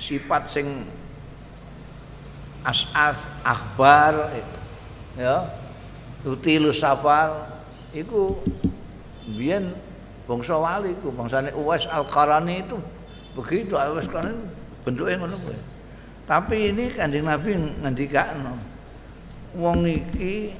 sifat 0.00 0.48
sing 0.48 0.88
as-as 2.64 3.28
akhbar 3.44 4.32
ya. 5.18 5.52
Utilu 6.24 6.72
safar. 6.72 7.52
Iku 7.94 8.40
biyen 9.28 9.70
bangsa 10.24 10.56
wali 10.56 10.96
iku 10.96 11.12
bangsane 11.12 11.52
Uwais 11.52 11.84
Al-Qarani 11.84 12.64
itu 12.64 12.76
begitu 13.36 13.76
Uwais 13.76 14.08
Qarani 14.08 14.40
bentuknya 14.84 15.20
ngono 15.20 15.36
kuwi. 15.40 15.58
Tapi 16.24 16.72
ini 16.72 16.88
Kanjeng 16.88 17.28
Nabi 17.28 17.52
ngendikakno 17.84 18.56
wong 19.60 19.84
iki 19.84 20.56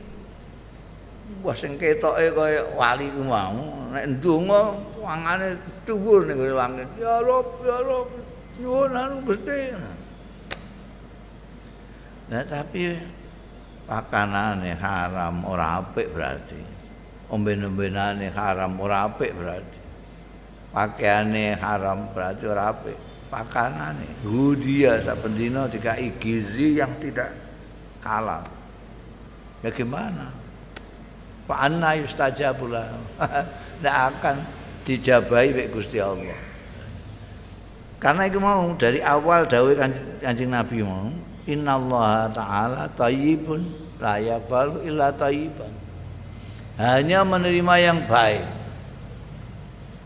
wah 1.40 1.56
sing 1.56 1.80
ketoke 1.80 2.36
kaya 2.36 2.62
wali 2.76 3.08
ku 3.08 3.24
mau 3.24 3.88
nek 3.92 4.20
ndonga 4.20 4.76
wangane 5.00 5.56
dhuwur 5.88 6.28
ning 6.28 6.36
langit 6.52 6.88
ya 7.00 7.24
Rob 7.24 7.64
ya 7.64 7.80
Rob 7.80 8.08
nyuwun 8.60 8.92
anu 8.92 9.24
Gusti. 9.24 9.72
Nah 12.28 12.44
tapi 12.44 13.00
pakanane 13.88 14.76
haram 14.76 15.44
ora 15.48 15.80
apik 15.80 16.12
berarti 16.12 16.73
omben-ombenane 17.30 18.28
haram 18.32 18.76
ora 18.80 19.08
apik 19.08 19.32
berarti. 19.36 19.80
Pakaiane 20.74 21.54
haram 21.56 22.10
berarti 22.10 22.44
ora 22.48 22.72
apik. 22.72 22.96
Pakanane. 23.30 24.22
Gudia 24.22 25.02
saben 25.02 25.34
dina 25.34 25.66
dikai 25.66 26.12
gizi 26.20 26.78
yang 26.78 26.94
tidak 27.02 27.32
kalah. 28.04 28.46
Bagaimana? 29.64 30.28
Pak 31.44 31.58
Anna 31.60 31.92
yustajabullah 31.96 32.88
tidak 33.80 33.96
akan 34.16 34.36
dijabai 34.84 35.52
oleh 35.52 35.68
Gusti 35.68 36.00
Allah. 36.00 36.36
Karena 38.00 38.28
itu 38.28 38.36
mau 38.36 38.68
dari 38.76 39.00
awal 39.00 39.48
dawai 39.48 39.76
kanjeng 40.20 40.52
Nabi 40.52 40.84
mau 40.84 41.08
Inna 41.48 41.76
Allah 41.76 42.28
Ta'ala 42.32 42.82
tayyibun 42.92 43.64
la 44.00 44.20
yakbalu 44.20 44.84
illa 44.88 45.12
tayyiban. 45.12 45.83
Hanya 46.74 47.22
menerima 47.22 47.74
yang 47.78 47.98
baik. 48.10 48.46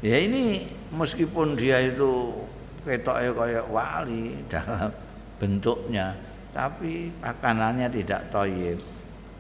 Ya 0.05 0.17
ini 0.21 0.69
meskipun 0.93 1.57
dia 1.57 1.81
itu 1.81 2.33
ketoknya 2.85 3.33
kayak 3.35 3.67
wali 3.73 4.37
dalam 4.47 4.93
bentuknya, 5.41 6.15
tapi 6.53 7.11
makanannya 7.19 7.89
tidak 7.91 8.31
toyib, 8.31 8.79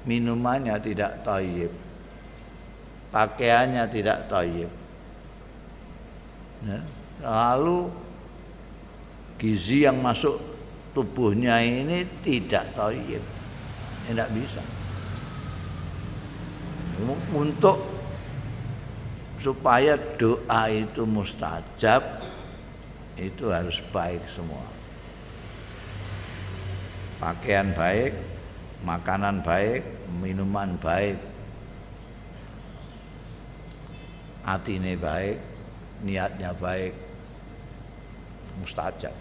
minumannya 0.09 0.75
tidak 0.83 1.23
toyib, 1.23 1.71
pakaiannya 3.14 3.85
tidak 3.87 4.27
toyib. 4.27 4.71
Ya. 6.67 6.81
Lalu 7.23 7.87
gizi 9.39 9.87
yang 9.87 10.03
masuk 10.03 10.43
tubuhnya 10.91 11.62
ini 11.62 12.03
tidak 12.26 12.74
toyib 12.74 13.22
tidak 14.09 14.29
bisa 14.35 14.62
untuk 17.34 17.78
supaya 19.38 19.94
doa 20.18 20.66
itu 20.66 21.07
mustajab 21.07 22.03
itu 23.14 23.51
harus 23.51 23.78
baik 23.94 24.22
semua 24.30 24.66
pakaian 27.22 27.70
baik 27.74 28.14
makanan 28.82 29.42
baik 29.42 29.86
minuman 30.18 30.74
baik 30.78 31.18
hati 34.42 34.78
ini 34.78 34.99
baik 34.99 35.38
niatnya 36.03 36.51
baik 36.59 36.94
mustajab 38.59 39.14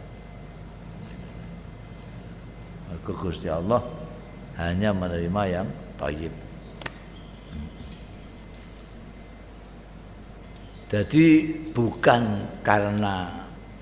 Mergo 2.88 3.14
Gusti 3.20 3.52
Allah 3.52 3.84
hanya 4.56 4.96
menerima 4.96 5.44
yang 5.52 5.68
thayyib. 6.00 6.47
Jadi 10.88 11.52
bukan 11.76 12.48
karena 12.64 13.28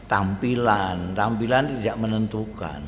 tampilan, 0.09 1.13
tampilan 1.13 1.77
tidak 1.77 1.97
menentukan. 2.01 2.81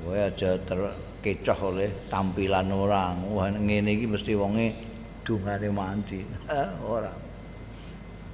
Gue 0.00 0.16
aja 0.24 0.56
terkecoh 0.64 1.76
oleh 1.76 1.92
tampilan 2.08 2.72
orang. 2.72 3.20
Wah 3.28 3.52
ngene 3.52 3.92
iki 3.92 4.08
mesti 4.08 4.32
wonge 4.32 4.72
dungane 5.20 5.68
mandi. 5.68 6.24
Eh, 6.48 6.70
orang. 6.96 7.18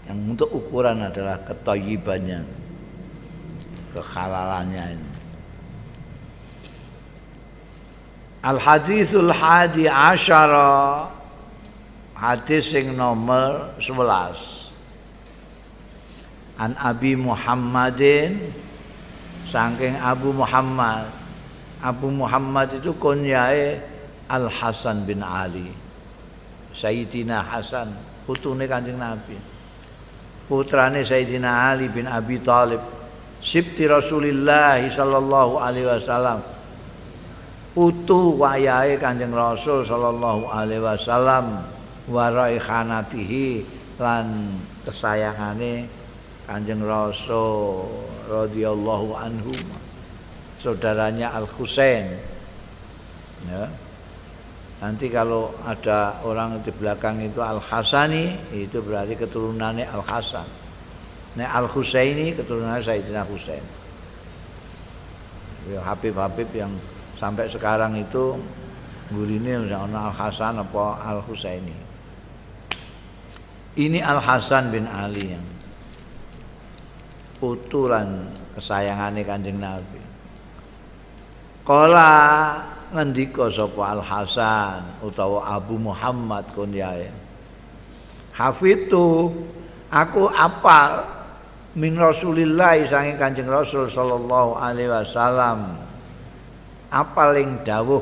Yang 0.07 0.19
untuk 0.23 0.49
ukuran 0.55 1.03
adalah 1.03 1.37
ketoyibannya, 1.43 2.41
kehalalannya 3.99 4.85
ini. 4.95 5.11
Al 8.39 8.62
hadisul 8.62 9.35
hadi 9.35 9.91
asyara 9.91 11.11
hadis 12.14 12.71
sing 12.71 12.95
nomor 12.95 13.75
11 13.83 14.57
An 16.59 16.74
Abi 16.74 17.14
Muhammadin 17.14 18.50
saking 19.46 19.94
Abu 20.02 20.34
Muhammad. 20.34 21.06
Abu 21.78 22.11
Muhammad 22.11 22.82
itu 22.82 22.90
kunyae 22.98 23.78
Al 24.26 24.50
Hasan 24.50 25.06
bin 25.06 25.22
Ali. 25.22 25.70
Sayyidina 26.74 27.46
Hasan 27.46 27.94
putune 28.26 28.66
Kanjeng 28.66 28.98
Nabi. 28.98 29.38
Putrane 30.50 31.06
Sayyidina 31.06 31.70
Ali 31.70 31.86
bin 31.86 32.11
Abi 32.11 32.42
Thalib. 32.42 32.82
Sibti 33.38 33.86
Rasulillah 33.86 34.82
sallallahu 34.90 35.62
alaihi 35.62 35.86
wasallam. 35.86 36.42
Putu 37.70 38.34
wayahe 38.34 38.98
Kanjeng 38.98 39.30
Rasul 39.30 39.86
sallallahu 39.86 40.50
alaihi 40.50 40.82
wasallam. 40.82 41.62
Wa 42.11 42.34
raikhanatihi 42.34 43.62
lan 44.02 44.59
kesayangane 44.82 45.97
Kanjeng 46.49 46.80
Rasul 46.80 47.84
radhiyallahu 48.24 49.12
anhu 49.12 49.53
saudaranya 50.57 51.36
Al 51.36 51.44
Husain 51.44 52.16
ya. 53.44 53.68
Nanti 54.80 55.12
kalau 55.12 55.53
ada 55.66 56.16
orang 56.24 56.64
di 56.64 56.72
belakang 56.72 57.20
itu 57.20 57.44
Al 57.44 57.61
Hasani 57.61 58.49
itu 58.57 58.80
berarti 58.80 59.20
keturunannya 59.20 59.92
Al 59.92 60.01
Hasan 60.01 60.49
nah 61.36 61.53
Al 61.53 61.68
Husaini 61.68 62.32
keturunannya 62.32 62.80
Sayyidina 62.80 63.28
Husain. 63.28 63.62
Ya 65.68 65.84
Habib 65.84 66.16
Habib 66.16 66.49
yang 66.57 66.72
sampai 67.20 67.44
sekarang 67.44 67.92
itu 68.01 68.40
gurine 69.12 69.68
Al 69.68 70.16
Hasan 70.16 70.64
apa 70.64 70.96
Al 71.05 71.20
Husaini 71.20 71.76
ini 73.76 74.01
Al 74.01 74.18
Hasan 74.18 74.72
bin 74.72 74.88
Ali 74.88 75.36
yang 75.36 75.57
putulan 77.39 78.26
kesayangannya 78.59 79.22
kanjeng 79.22 79.59
Nabi 79.62 79.99
Kala 81.68 82.16
ngendika 82.97 83.53
sapa 83.53 83.93
Al 83.93 84.01
Hasan 84.01 85.05
utawa 85.05 85.53
Abu 85.53 85.76
Muhammad 85.76 86.49
kunyae. 86.57 87.12
Hafitu 88.32 89.28
aku 89.93 90.32
apal 90.32 91.05
min 91.76 91.93
Rasulillah 92.01 92.80
sange 92.89 93.20
Kanjeng 93.20 93.53
Rasul 93.53 93.84
sallallahu 93.84 94.57
alaihi 94.57 94.89
wasallam. 94.89 95.76
Apal 96.89 97.36
ing 97.36 97.61
dawuh 97.61 98.01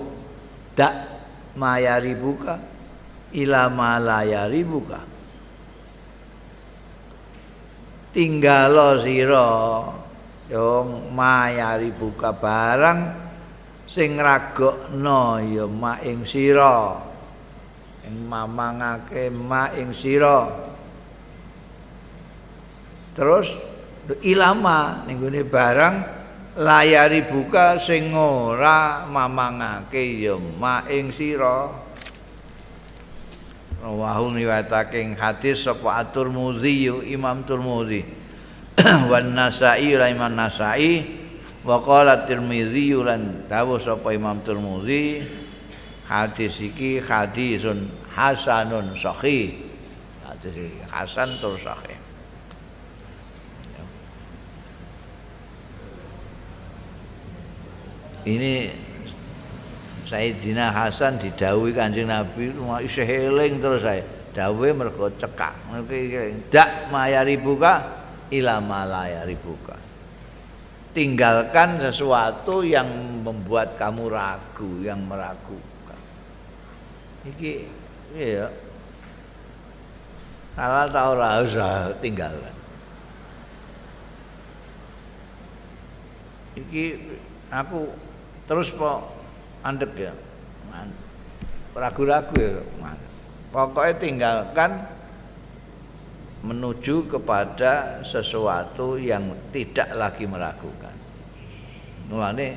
dak 0.78 0.94
mayari 1.58 2.14
buka 2.14 2.62
ila 3.34 3.66
malayari 3.66 4.62
buka. 4.62 5.02
Tinggalo 8.16 8.96
sira. 9.04 9.52
Dong 10.48 11.12
mayari 11.12 11.92
buka 11.92 12.32
barang 12.32 13.12
sing 13.84 14.16
ragokno 14.16 15.36
ya 15.44 15.68
mak 15.68 16.00
ing 16.00 16.24
sira. 16.24 16.96
Ing 18.08 18.24
mamangake 18.24 19.28
mak 19.28 19.76
ing 19.76 19.92
sira. 19.92 20.48
Terus 23.12 23.52
ilama 24.24 25.04
ning 25.04 25.20
barang 25.52 25.94
layari 26.56 27.20
buka 27.28 27.76
sing 27.76 28.16
ora 28.16 29.04
mamangake 29.04 30.24
ya 30.24 30.40
mak 30.40 30.88
ing 30.88 31.12
sira 31.12 31.85
Rawahu 33.86 34.34
riwayatake 34.34 35.14
hadis 35.14 35.62
sapa 35.62 36.02
At-Tirmidzi 36.02 37.06
Imam 37.06 37.46
Tirmidzi 37.46 38.02
wan 39.10 39.30
Nasa'i 39.30 39.94
Imam 39.94 40.34
Nasa'i. 40.34 41.22
Wa 41.66 41.82
qala 41.82 42.26
Tirmizi 42.26 42.94
lan 42.94 43.46
dawuh 43.50 43.78
sapa 43.78 44.10
Imam 44.14 44.42
Tirmizi 44.42 45.22
hadis 46.06 46.62
iki 46.62 46.98
hadisun 46.98 47.90
hasanun 48.10 48.94
sahih. 48.98 49.54
Hadis 50.26 50.54
hasan 50.90 51.38
tur 51.38 51.54
sahih. 51.54 51.98
Ini 58.26 58.74
Sayyidina 60.06 60.70
Hasan 60.70 61.18
didhawuhi 61.18 61.74
Kanjeng 61.74 62.06
Nabi 62.06 62.54
isih 62.86 63.04
eling 63.04 63.58
terus 63.58 63.82
saya 63.82 64.06
dawuhe 64.30 64.70
mergo 64.70 65.10
cekak 65.10 65.54
dak 66.52 66.88
mayari 66.94 67.34
buka 67.34 67.82
ila 68.30 68.62
malayari 68.62 69.34
buka 69.34 69.86
tinggalkan 70.96 71.76
sesuatu 71.76 72.64
yang 72.64 72.88
membuat 73.20 73.76
kamu 73.76 74.08
ragu, 74.08 74.80
yang 74.80 75.04
meragukan. 75.04 76.00
Iki 77.28 77.68
iya. 78.16 78.48
Halal 80.56 80.88
tak 80.88 81.04
ora 81.04 81.44
usah 81.44 81.92
tinggalkan. 82.00 82.56
Iki 86.56 86.84
aku 87.52 87.92
terus 88.48 88.72
po 88.72 89.04
andep 89.66 89.92
ya. 89.98 90.12
Ragu-ragu 91.76 92.36
ya. 92.38 92.62
Pokoknya 93.52 93.94
tinggalkan 94.00 94.70
menuju 96.46 97.10
kepada 97.10 98.00
sesuatu 98.06 98.96
yang 99.00 99.34
tidak 99.50 99.90
lagi 99.92 100.24
meragukan. 100.28 100.94
Mulane 102.06 102.54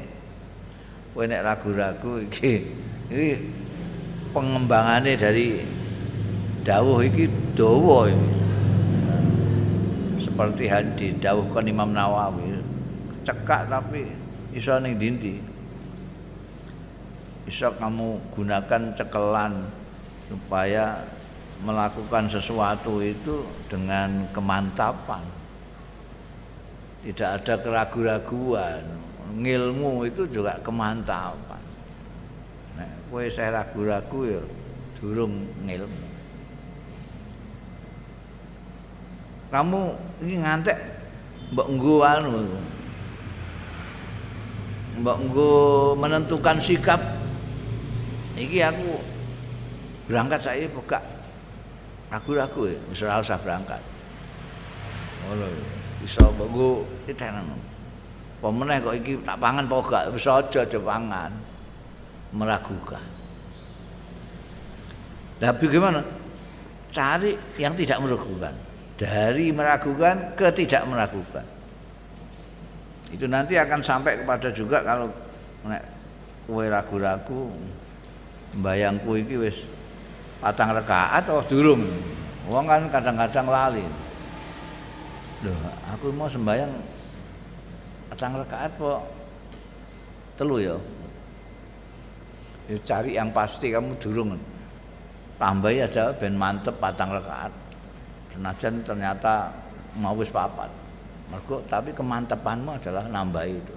kowe 1.12 1.26
nek 1.26 1.42
ragu-ragu 1.42 2.22
iki 2.22 2.70
iki 3.10 3.32
pengembangane 4.30 5.18
dari 5.18 5.66
dawuh 6.62 7.02
iki 7.02 7.26
dawa 7.58 8.14
iki. 8.14 8.30
Seperti 10.30 10.64
hadis 10.70 11.12
dawuhkan 11.20 11.66
Imam 11.68 11.92
Nawawi. 11.92 12.62
Cekak 13.26 13.68
tapi 13.68 14.08
iso 14.56 14.78
ning 14.80 14.96
dinti. 14.96 15.49
Iso 17.50 17.74
kamu 17.82 18.30
gunakan 18.30 18.94
cekelan 18.94 19.66
supaya 20.30 21.02
melakukan 21.66 22.30
sesuatu 22.30 23.02
itu 23.02 23.42
dengan 23.66 24.30
kemantapan 24.30 25.26
tidak 27.02 27.42
ada 27.42 27.54
keraguan-raguan 27.58 28.86
ngilmu 29.42 30.06
itu 30.06 30.30
juga 30.30 30.62
kemantapan 30.62 31.64
nah, 32.78 32.92
kue 33.10 33.34
saya 33.34 33.66
ragu-ragu 33.66 34.20
ya 34.30 34.44
durung 35.00 35.48
ngilmu. 35.64 36.06
Kamu 39.50 39.82
ini 40.22 40.36
ngantek 40.46 40.78
mbak 41.56 41.68
nggo 41.74 41.96
anu 42.06 42.46
nggo 45.02 45.52
menentukan 45.98 46.62
sikap 46.62 47.19
iki 48.40 48.64
aku 48.64 48.96
berangkat 50.08 50.40
saya 50.40 50.66
buka 50.72 51.04
ragu-ragu 52.08 52.72
ya 52.72 52.80
ora 53.06 53.22
usah 53.22 53.38
berangkat. 53.38 53.82
Ngono 55.28 55.46
iso 56.02 56.24
mbok 56.32 56.88
itenan 57.06 57.46
apa 58.40 58.48
meneh 58.56 58.80
kok 58.80 58.96
iki 58.96 59.20
tak 59.28 59.36
pangan 59.36 59.68
apa 59.68 59.78
gak? 59.84 60.04
Wis 60.16 60.26
aja 60.26 60.60
aja 60.64 60.80
pangan. 60.80 61.32
Meragukan. 62.32 63.04
Tapi 65.44 65.66
gimana 65.68 66.00
cari 66.96 67.36
yang 67.60 67.76
tidak 67.76 68.00
meragukan. 68.00 68.54
Dari 68.96 69.52
meragukan 69.52 70.16
ke 70.40 70.48
tidak 70.56 70.88
meragukan. 70.88 71.46
Itu 73.10 73.26
nanti 73.26 73.58
akan 73.58 73.82
sampai 73.82 74.22
kepada 74.22 74.54
juga 74.54 74.86
kalau 74.86 75.10
kowe 76.46 76.66
ragu-ragu 76.66 77.50
bayangku 78.58 79.22
iki 79.22 79.38
wis 79.38 79.70
patang 80.42 80.74
rekaat 80.74 81.28
atau 81.30 81.46
durung? 81.46 81.86
Wong 82.50 82.66
kan 82.66 82.90
kadang-kadang 82.90 83.46
lali. 83.46 83.86
Loh 85.46 85.58
aku 85.94 86.10
mau 86.10 86.26
sembahyang 86.26 86.74
patang 88.10 88.42
rekaat 88.42 88.72
kok 88.82 89.02
telu 90.42 90.58
ya? 90.58 90.78
Ya 92.66 92.78
cari 92.82 93.14
yang 93.14 93.30
pasti 93.30 93.70
kamu 93.70 93.98
durung. 94.02 94.34
Tambahi 95.40 95.86
aja 95.86 96.12
ben 96.18 96.36
mantep 96.36 96.76
patang 96.82 97.16
rakaat 97.16 97.70
senajan 98.40 98.80
ternyata 98.88 99.52
mau 100.00 100.16
wis 100.16 100.32
papat. 100.32 100.72
Mergo 101.28 101.60
tapi 101.68 101.92
kemantepanmu 101.92 102.80
adalah 102.80 103.06
nambahi 103.12 103.52
itu. 103.52 103.76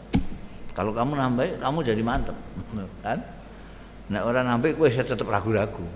Kalau 0.72 0.94
kamu 0.94 1.18
nambahi 1.18 1.50
kamu 1.58 1.78
jadi 1.82 2.02
mantep. 2.06 2.36
Kan 3.04 3.18
nah 4.12 4.28
orang 4.28 4.44
nambahi 4.44 4.76
kowe 4.76 4.92
tetap 4.92 5.24
ragu-ragu 5.24 5.88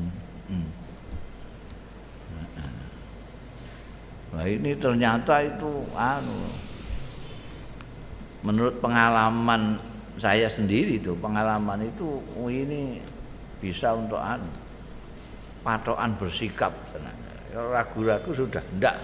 hmm. 0.00 0.12
Hmm. 0.48 0.68
Nah 4.34 4.50
ini 4.50 4.74
ternyata 4.74 5.46
itu 5.46 5.84
anu 5.94 6.48
menurut 8.42 8.80
pengalaman 8.82 9.78
saya 10.18 10.48
sendiri 10.48 10.98
itu 10.98 11.14
pengalaman 11.20 11.86
itu 11.86 12.24
oh 12.40 12.48
ini 12.48 12.98
bisa 13.60 13.92
untuk 13.94 14.18
anu 14.18 14.48
patokan 15.60 16.16
bersikap 16.16 16.72
ragu-ragu 17.52 18.30
sudah 18.32 18.64
enggak 18.74 18.96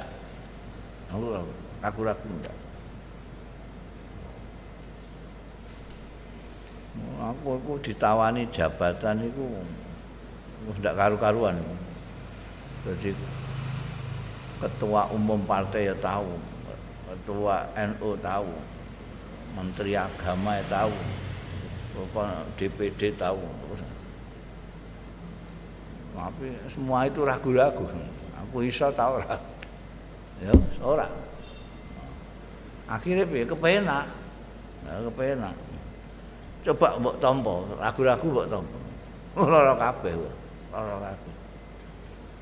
ragu-ragu 1.81 2.27
enggak 2.27 2.57
aku 7.31 7.63
aku 7.63 7.73
ditawani 7.79 8.43
jabatan 8.51 9.23
itu 9.23 9.47
tidak 10.83 10.95
karu-karuan. 10.99 11.57
Jadi 12.85 13.15
ketua 14.61 15.09
umum 15.15 15.41
partai 15.47 15.89
ya 15.89 15.97
tahu 15.97 16.37
ketua 17.09 17.65
NU 17.77 18.11
tahu 18.21 18.51
menteri 19.57 19.97
agama 19.97 20.59
ya 20.59 20.65
tahu 20.67 20.95
DPD 22.59 23.15
tahu. 23.17 23.41
Tapi 26.11 26.53
semua 26.69 27.09
itu 27.09 27.25
ragu-ragu. 27.25 27.87
Aku 28.45 28.67
iso 28.67 28.91
tahu 28.93 29.23
ora 29.23 29.37
ya 30.43 30.53
ora. 30.83 31.09
Akhirnya 32.91 33.25
kepenak. 33.25 34.07
Ya 34.81 34.97
kepenak 35.07 35.70
coba 36.67 36.89
mbok 37.01 37.17
tampa 37.23 37.55
ragu-ragu 37.81 38.27
mbok 38.29 38.47
tampa. 38.51 38.79
Lara 39.41 39.75
kabeh 39.79 40.15
lara 40.73 40.97
kabeh. 41.01 41.35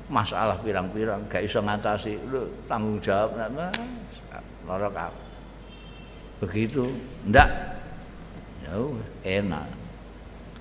Masalah 0.09 0.57
pirang-pirang 0.65 1.21
gak 1.29 1.45
iso 1.45 1.61
ngatasi. 1.61 2.17
Lu 2.27 2.49
tanggung 2.65 2.97
jawab 2.99 3.37
nah, 3.37 3.71
lara 4.65 4.89
kabeh. 4.89 5.25
Begitu 6.43 6.89
ndak. 7.29 7.49
Ya 8.65 8.75
enak. 9.39 9.67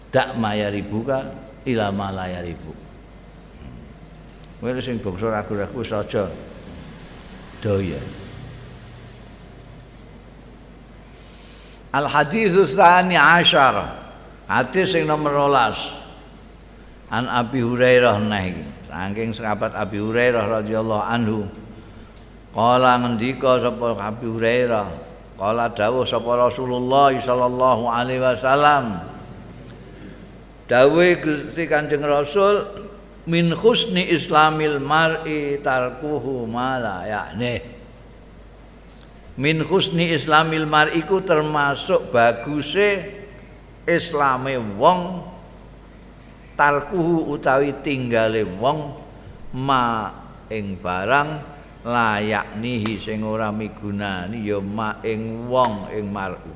Dak 0.08 0.40
mayaribuka 0.40 1.28
ila 1.68 1.92
malayaribu 1.92 2.72
Kowe 4.58 4.74
sing 4.82 4.98
bangsa 4.98 5.30
ragu-ragu 5.30 5.78
wis 5.78 5.94
aja 5.94 6.26
Al 11.92 12.06
hadis 12.08 12.52
tsani 12.52 13.16
asyar. 13.16 13.96
Hadis 14.48 14.92
sing 14.92 15.08
nomor 15.08 15.32
12. 15.48 17.12
An 17.12 17.24
Abi 17.28 17.60
Hurairah 17.64 18.20
nahi. 18.20 18.64
Saking 18.88 19.36
sahabat 19.36 19.76
Abi 19.76 20.00
Hurairah 20.00 20.64
radhiyallahu 20.64 21.04
anhu. 21.04 21.48
Kala 22.56 22.96
ngendika 23.04 23.60
sapa 23.60 23.94
Abi 24.00 24.26
Hurairah, 24.26 24.88
kala 25.36 25.68
dawuh 25.70 26.08
sapa 26.08 26.32
Rasulullah 26.34 27.12
sallallahu 27.12 27.84
alaihi 27.86 28.24
wasallam. 28.24 29.04
Dawuh 30.66 31.20
Gusti 31.20 31.68
Kanjeng 31.68 32.02
Rasul 32.04 32.64
min 33.28 33.52
husni 33.52 34.08
islamil 34.08 34.80
mar'i 34.80 35.60
tarkuhu 35.60 36.48
mala 36.48 37.04
yakni 37.04 37.77
min 39.38 39.62
husni 39.62 40.10
islamil 40.10 40.66
mar'i 40.66 41.06
ku 41.06 41.22
termasuk 41.22 42.10
baguse 42.10 43.06
islame 43.86 44.58
wong 44.58 45.22
tarkuhu 46.58 47.30
utawi 47.30 47.70
tinggale 47.86 48.42
wong 48.58 48.98
ma 49.54 50.10
ing 50.50 50.74
barang 50.82 51.38
layak 51.86 52.58
nihi 52.58 52.98
sing 52.98 53.22
ora 53.22 53.54
migunani 53.54 54.42
ya 54.42 54.58
ma 54.58 54.98
ing 55.06 55.46
wong 55.46 55.86
ing 55.94 56.10
mar'u. 56.10 56.52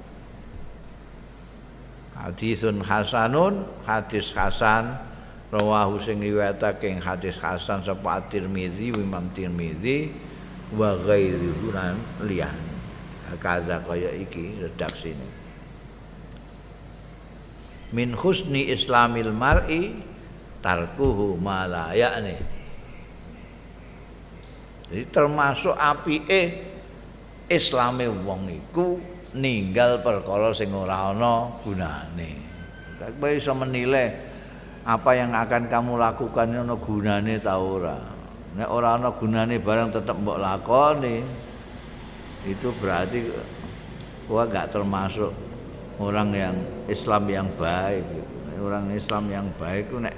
Hadisun 2.19 2.83
hasanun 2.83 3.63
hadis 3.87 4.35
hasan 4.35 4.99
rawahu 5.55 6.03
sing 6.03 6.19
riwayatake 6.19 6.99
hadis 6.99 7.39
hasan 7.39 7.87
sapa 7.87 8.19
At-Tirmizi 8.19 8.91
Imam 8.91 9.31
Tirmizi 9.31 10.11
wa 10.75 10.99
ghairuhu 10.99 11.71
lan 11.71 11.97
kada 13.41 13.81
kaya 13.85 14.11
iki 14.13 14.61
redaksine 14.61 15.43
min 17.93 18.17
husni 18.17 18.73
islamil 18.73 19.31
mar'i 19.31 19.93
tarkuhu 20.65 21.37
ma 21.37 21.69
la 21.69 21.93
ya'ni. 21.93 22.37
Jadi 24.89 25.05
termasuk 25.13 25.77
apike 25.77 26.41
islame 27.49 28.09
wong 28.09 28.49
iku 28.49 28.97
ninggal 29.37 30.01
perkara 30.01 30.53
sing 30.57 30.73
ora 30.73 31.13
ana 31.13 31.53
gunane. 31.61 32.31
Kowe 33.03 33.31
iso 33.35 33.53
menilai 33.57 34.15
apa 34.87 35.11
yang 35.17 35.35
akan 35.35 35.67
kamu 35.69 35.99
lakukan 35.99 36.49
ini 36.49 36.59
ono 36.65 36.77
gunane 36.81 37.35
ta 37.41 37.57
ora. 37.61 37.99
Nek 38.53 38.69
ora 38.69 39.01
ono 39.01 39.17
gunane 39.17 39.57
barang 39.61 39.97
tetap 39.97 40.17
mbok 40.21 40.39
lakoni 40.41 41.17
itu 42.47 42.69
berarti 42.83 43.31
gua 44.27 44.47
gak 44.51 44.75
termasuk 44.75 45.31
orang 46.03 46.31
yang 46.35 46.57
Islam 46.91 47.29
yang 47.31 47.49
baik 47.55 48.03
orang 48.63 48.95
Islam 48.95 49.25
yang 49.29 49.47
baik 49.59 49.91
itu 49.91 49.99
nek 49.99 50.17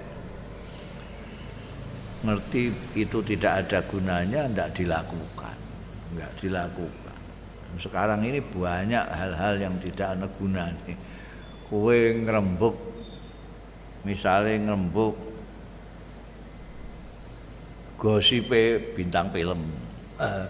ngerti 2.25 2.63
itu 2.97 3.19
tidak 3.21 3.65
ada 3.65 3.79
gunanya 3.85 4.49
tidak 4.49 4.71
dilakukan. 4.77 5.57
Nggak 6.17 6.33
dilakukan. 6.41 7.19
Sekarang 7.77 8.23
ini 8.25 8.41
banyak 8.41 9.05
hal-hal 9.13 9.55
yang 9.59 9.75
tidak 9.83 10.17
ada 10.17 10.27
gunanya. 10.41 10.95
Kue 11.69 12.23
ngerembuk 12.23 12.77
misalnya 14.09 14.73
ngerembuk 14.73 15.17
gosipe 18.01 18.95
bintang 18.95 19.33
film. 19.33 19.61
Eh, 20.21 20.45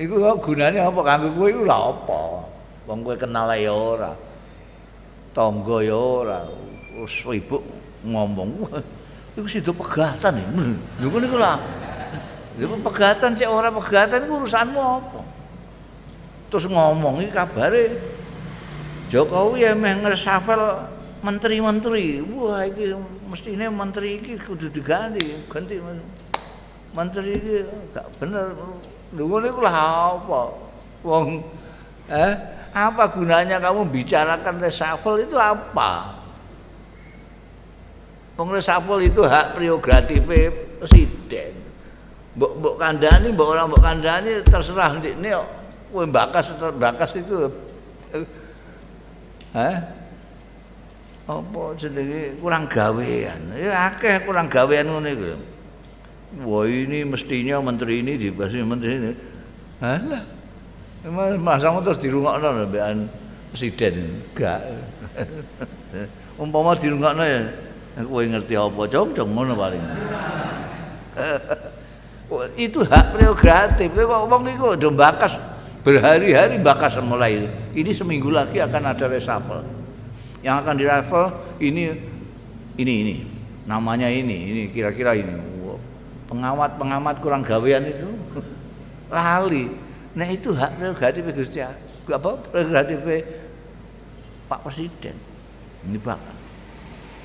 itu 0.00 0.16
gunanya 0.16 0.88
apa? 0.88 1.00
Kanggo 1.04 1.28
kowe 1.36 1.48
iku 1.52 1.62
lha 1.68 1.76
apa? 1.92 2.20
Wong 2.88 3.04
kowe 3.04 3.16
kenal 3.20 3.52
ya 3.52 3.68
ora. 3.68 4.12
Tangga 5.36 5.76
ya 5.84 5.92
ora. 5.92 6.40
Wis 6.96 7.20
ibu 7.28 7.60
ngomong. 8.08 8.64
Iku 9.38 9.46
sido 9.46 9.70
pegatan 9.70 10.42
iki 10.42 10.74
lho 10.98 11.06
kok 11.06 11.20
niku 11.22 11.38
lah 11.38 11.54
lho 12.58 12.76
pegatan 12.82 13.30
cek 13.38 13.46
ora 13.46 13.70
pegatan 13.70 14.26
iku 14.26 14.42
urusanmu 14.42 14.80
apa? 14.82 15.20
Terus 16.50 16.66
ngomong 16.66 17.22
iki 17.22 17.30
kabare 17.30 17.94
Jokowi 19.06 19.70
emang 19.70 20.02
ngeresafel 20.02 20.82
menteri-menteri. 21.22 22.26
Wah 22.26 22.66
ini 22.66 22.90
mestinya 23.30 23.70
menteri 23.70 24.18
ini 24.18 24.34
kudu 24.34 24.66
diganti 24.66 25.22
ganti 25.46 25.78
menteri 26.90 27.38
ini 27.38 27.62
gak 27.94 28.06
bener 28.18 28.50
lu 29.16 29.26
ini 29.42 29.50
lah 29.50 29.74
apa 30.18 30.42
wong 31.02 31.42
eh 32.06 32.32
apa 32.70 33.10
gunanya 33.10 33.58
kamu 33.58 33.90
bicarakan 33.90 34.62
reshuffle 34.62 35.18
itu 35.18 35.34
apa 35.34 36.20
Wong 38.40 38.56
reshuffle 38.56 39.04
itu 39.04 39.20
hak 39.20 39.52
prerogatif 39.52 40.24
presiden. 40.24 41.52
Mbok 42.40 42.52
mbok 42.56 42.74
kandani, 42.80 43.28
mbok 43.36 43.52
orang 43.52 43.68
mbok 43.68 43.84
kandani 43.84 44.40
terserah 44.48 44.96
ini 44.96 45.28
kowe 45.92 46.08
bakas 46.08 46.56
bakas 46.80 47.20
itu. 47.20 47.52
Eh? 49.52 49.76
apa 51.30 51.60
jenenge 51.76 52.40
kurang 52.40 52.64
gawean. 52.64 53.54
Ya 53.60 53.92
akeh 53.92 54.24
kurang 54.24 54.48
gawean 54.48 54.88
ngono 54.88 55.04
iku. 55.04 55.36
Wah 56.30 56.62
ini 56.62 57.02
mestinya 57.02 57.58
menteri 57.58 58.06
ini 58.06 58.14
dibahas 58.14 58.54
menteri 58.54 58.92
ini. 58.94 59.12
Halah. 59.82 60.22
Masa 61.40 61.74
terus 61.82 61.98
dirungokno 61.98 62.70
mbekan 62.70 63.10
presiden. 63.50 64.22
Enggak. 64.30 64.60
Umpama 66.42 66.78
dirungokno 66.78 67.24
ya 67.26 67.40
kowe 68.06 68.22
ngerti 68.22 68.54
apa 68.54 68.82
jong-jong 68.86 69.30
ngono 69.34 69.58
paling. 69.58 69.82
itu 72.64 72.78
hak 72.86 73.06
prerogatif. 73.18 73.90
Kok 73.90 74.22
wong 74.30 74.42
iku 74.54 74.78
udah 74.78 74.92
bakas 74.94 75.34
berhari-hari 75.82 76.62
bakas 76.62 77.02
mulai. 77.02 77.50
Ini 77.74 77.90
seminggu 77.90 78.30
lagi 78.30 78.62
akan 78.62 78.82
ada 78.94 79.10
reshuffle 79.10 79.66
yang 80.46 80.62
akan 80.62 80.74
di 80.78 80.86
ini 81.60 81.82
ini 82.80 82.94
ini 83.04 83.14
namanya 83.68 84.08
ini 84.08 84.36
ini 84.48 84.62
kira-kira 84.72 85.12
ini 85.12 85.59
pengawat-pengawat 86.30 87.16
kurang 87.18 87.42
gawean 87.42 87.84
itu 87.90 88.08
lali 89.14 89.66
nah 90.14 90.26
itu 90.26 90.54
hak 90.54 90.78
prerogatif 90.78 91.26
Gusti 91.34 91.58
gak 92.06 92.18
apa 92.18 92.30
prerogatif 92.48 92.98
Pak 94.46 94.60
Presiden 94.62 95.18
ini 95.84 95.98
Pak 95.98 96.18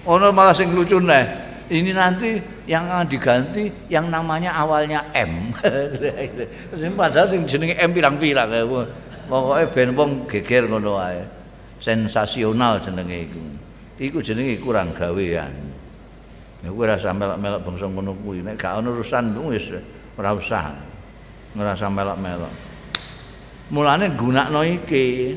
ono 0.10 0.34
malah 0.34 0.53
sing 0.58 0.74
lucu 0.74 0.97
nih 0.97 1.45
ini 1.66 1.97
nanti 1.97 2.38
yang 2.70 2.86
diganti 3.10 3.89
yang 3.89 4.06
namanya 4.14 4.53
awalnya 4.53 5.01
M. 5.18 5.49
Padahal 6.99 7.26
sing 7.26 7.41
jenenge 7.49 7.74
M 7.82 7.89
pirang-pirang 7.89 8.53
ya. 8.53 8.62
Pokoke 9.26 9.66
ben 9.74 9.97
wong 9.97 10.30
geger 10.30 10.70
ngono 10.70 11.01
wae. 11.01 11.26
Sensasional 11.82 12.78
jenenge 12.78 13.18
iku. 13.26 13.41
Iku 13.97 14.18
jenenge 14.22 14.62
kurang 14.62 14.93
gawean. 14.93 15.49
Ya 16.64 16.72
kowe 16.72 16.88
ora 16.88 16.95
usah 16.95 17.12
melok-melok 17.12 17.62
bangsa 17.66 17.86
ngono 17.91 18.12
kuwi. 18.24 18.39
Nek 18.45 18.56
gak 18.56 18.80
ono 18.80 18.95
urusan 18.95 19.36
wis 19.51 19.66
ora 20.16 20.32
usah. 20.32 20.72
Usah 21.56 21.89
melok-melok. 21.91 22.53
Mulane 23.74 24.14
gunakno 24.14 24.62
iki 24.62 25.36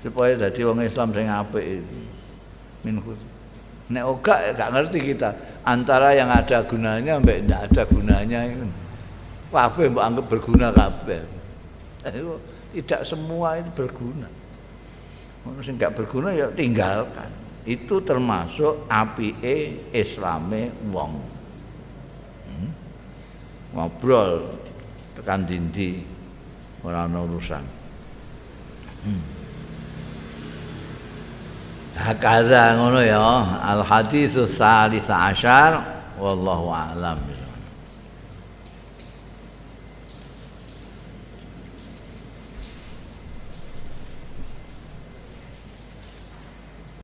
supaya 0.00 0.34
dadi 0.34 0.60
wong 0.64 0.82
Islam 0.82 1.12
sing 1.12 1.26
apik 1.28 1.64
itu. 1.84 1.98
Min 2.82 2.98
Nek 3.86 4.02
oga 4.02 4.50
gak 4.50 4.70
ngerti 4.74 4.98
kita 5.14 5.30
antara 5.62 6.10
yang 6.10 6.26
ada 6.26 6.58
gunanya 6.66 7.22
sampai 7.22 7.38
tidak 7.38 7.60
ada 7.70 7.82
gunanya 7.86 8.40
itu. 8.50 8.66
Kabeh 9.54 9.86
mbok 9.88 10.04
anggap 10.04 10.26
berguna 10.26 10.68
kabeh. 10.74 11.22
Tidak 12.74 13.00
semua 13.06 13.56
itu 13.62 13.70
berguna. 13.72 14.28
Sing 15.62 15.78
gak 15.78 15.94
berguna 15.94 16.34
ya 16.34 16.50
tinggalkan. 16.50 17.45
Itu 17.66 17.98
termasuk 18.06 18.86
apike 18.86 19.90
islame 19.90 20.70
wong. 20.94 21.18
Hmm? 22.46 22.70
Ngobrol 23.74 24.54
tekan 25.18 25.42
dindi 25.42 25.98
ora 26.86 27.10
ana 27.10 27.26
urusan. 27.26 27.64
Hmm. 29.02 29.22
Hakaza 31.98 32.78
ngono 32.78 33.02
ya. 33.02 33.18
Al 33.66 33.82
hadis 33.82 34.38
salis 34.46 35.10
asyar 35.10 35.82
wallahu 36.22 36.70
a'lam. 36.70 37.35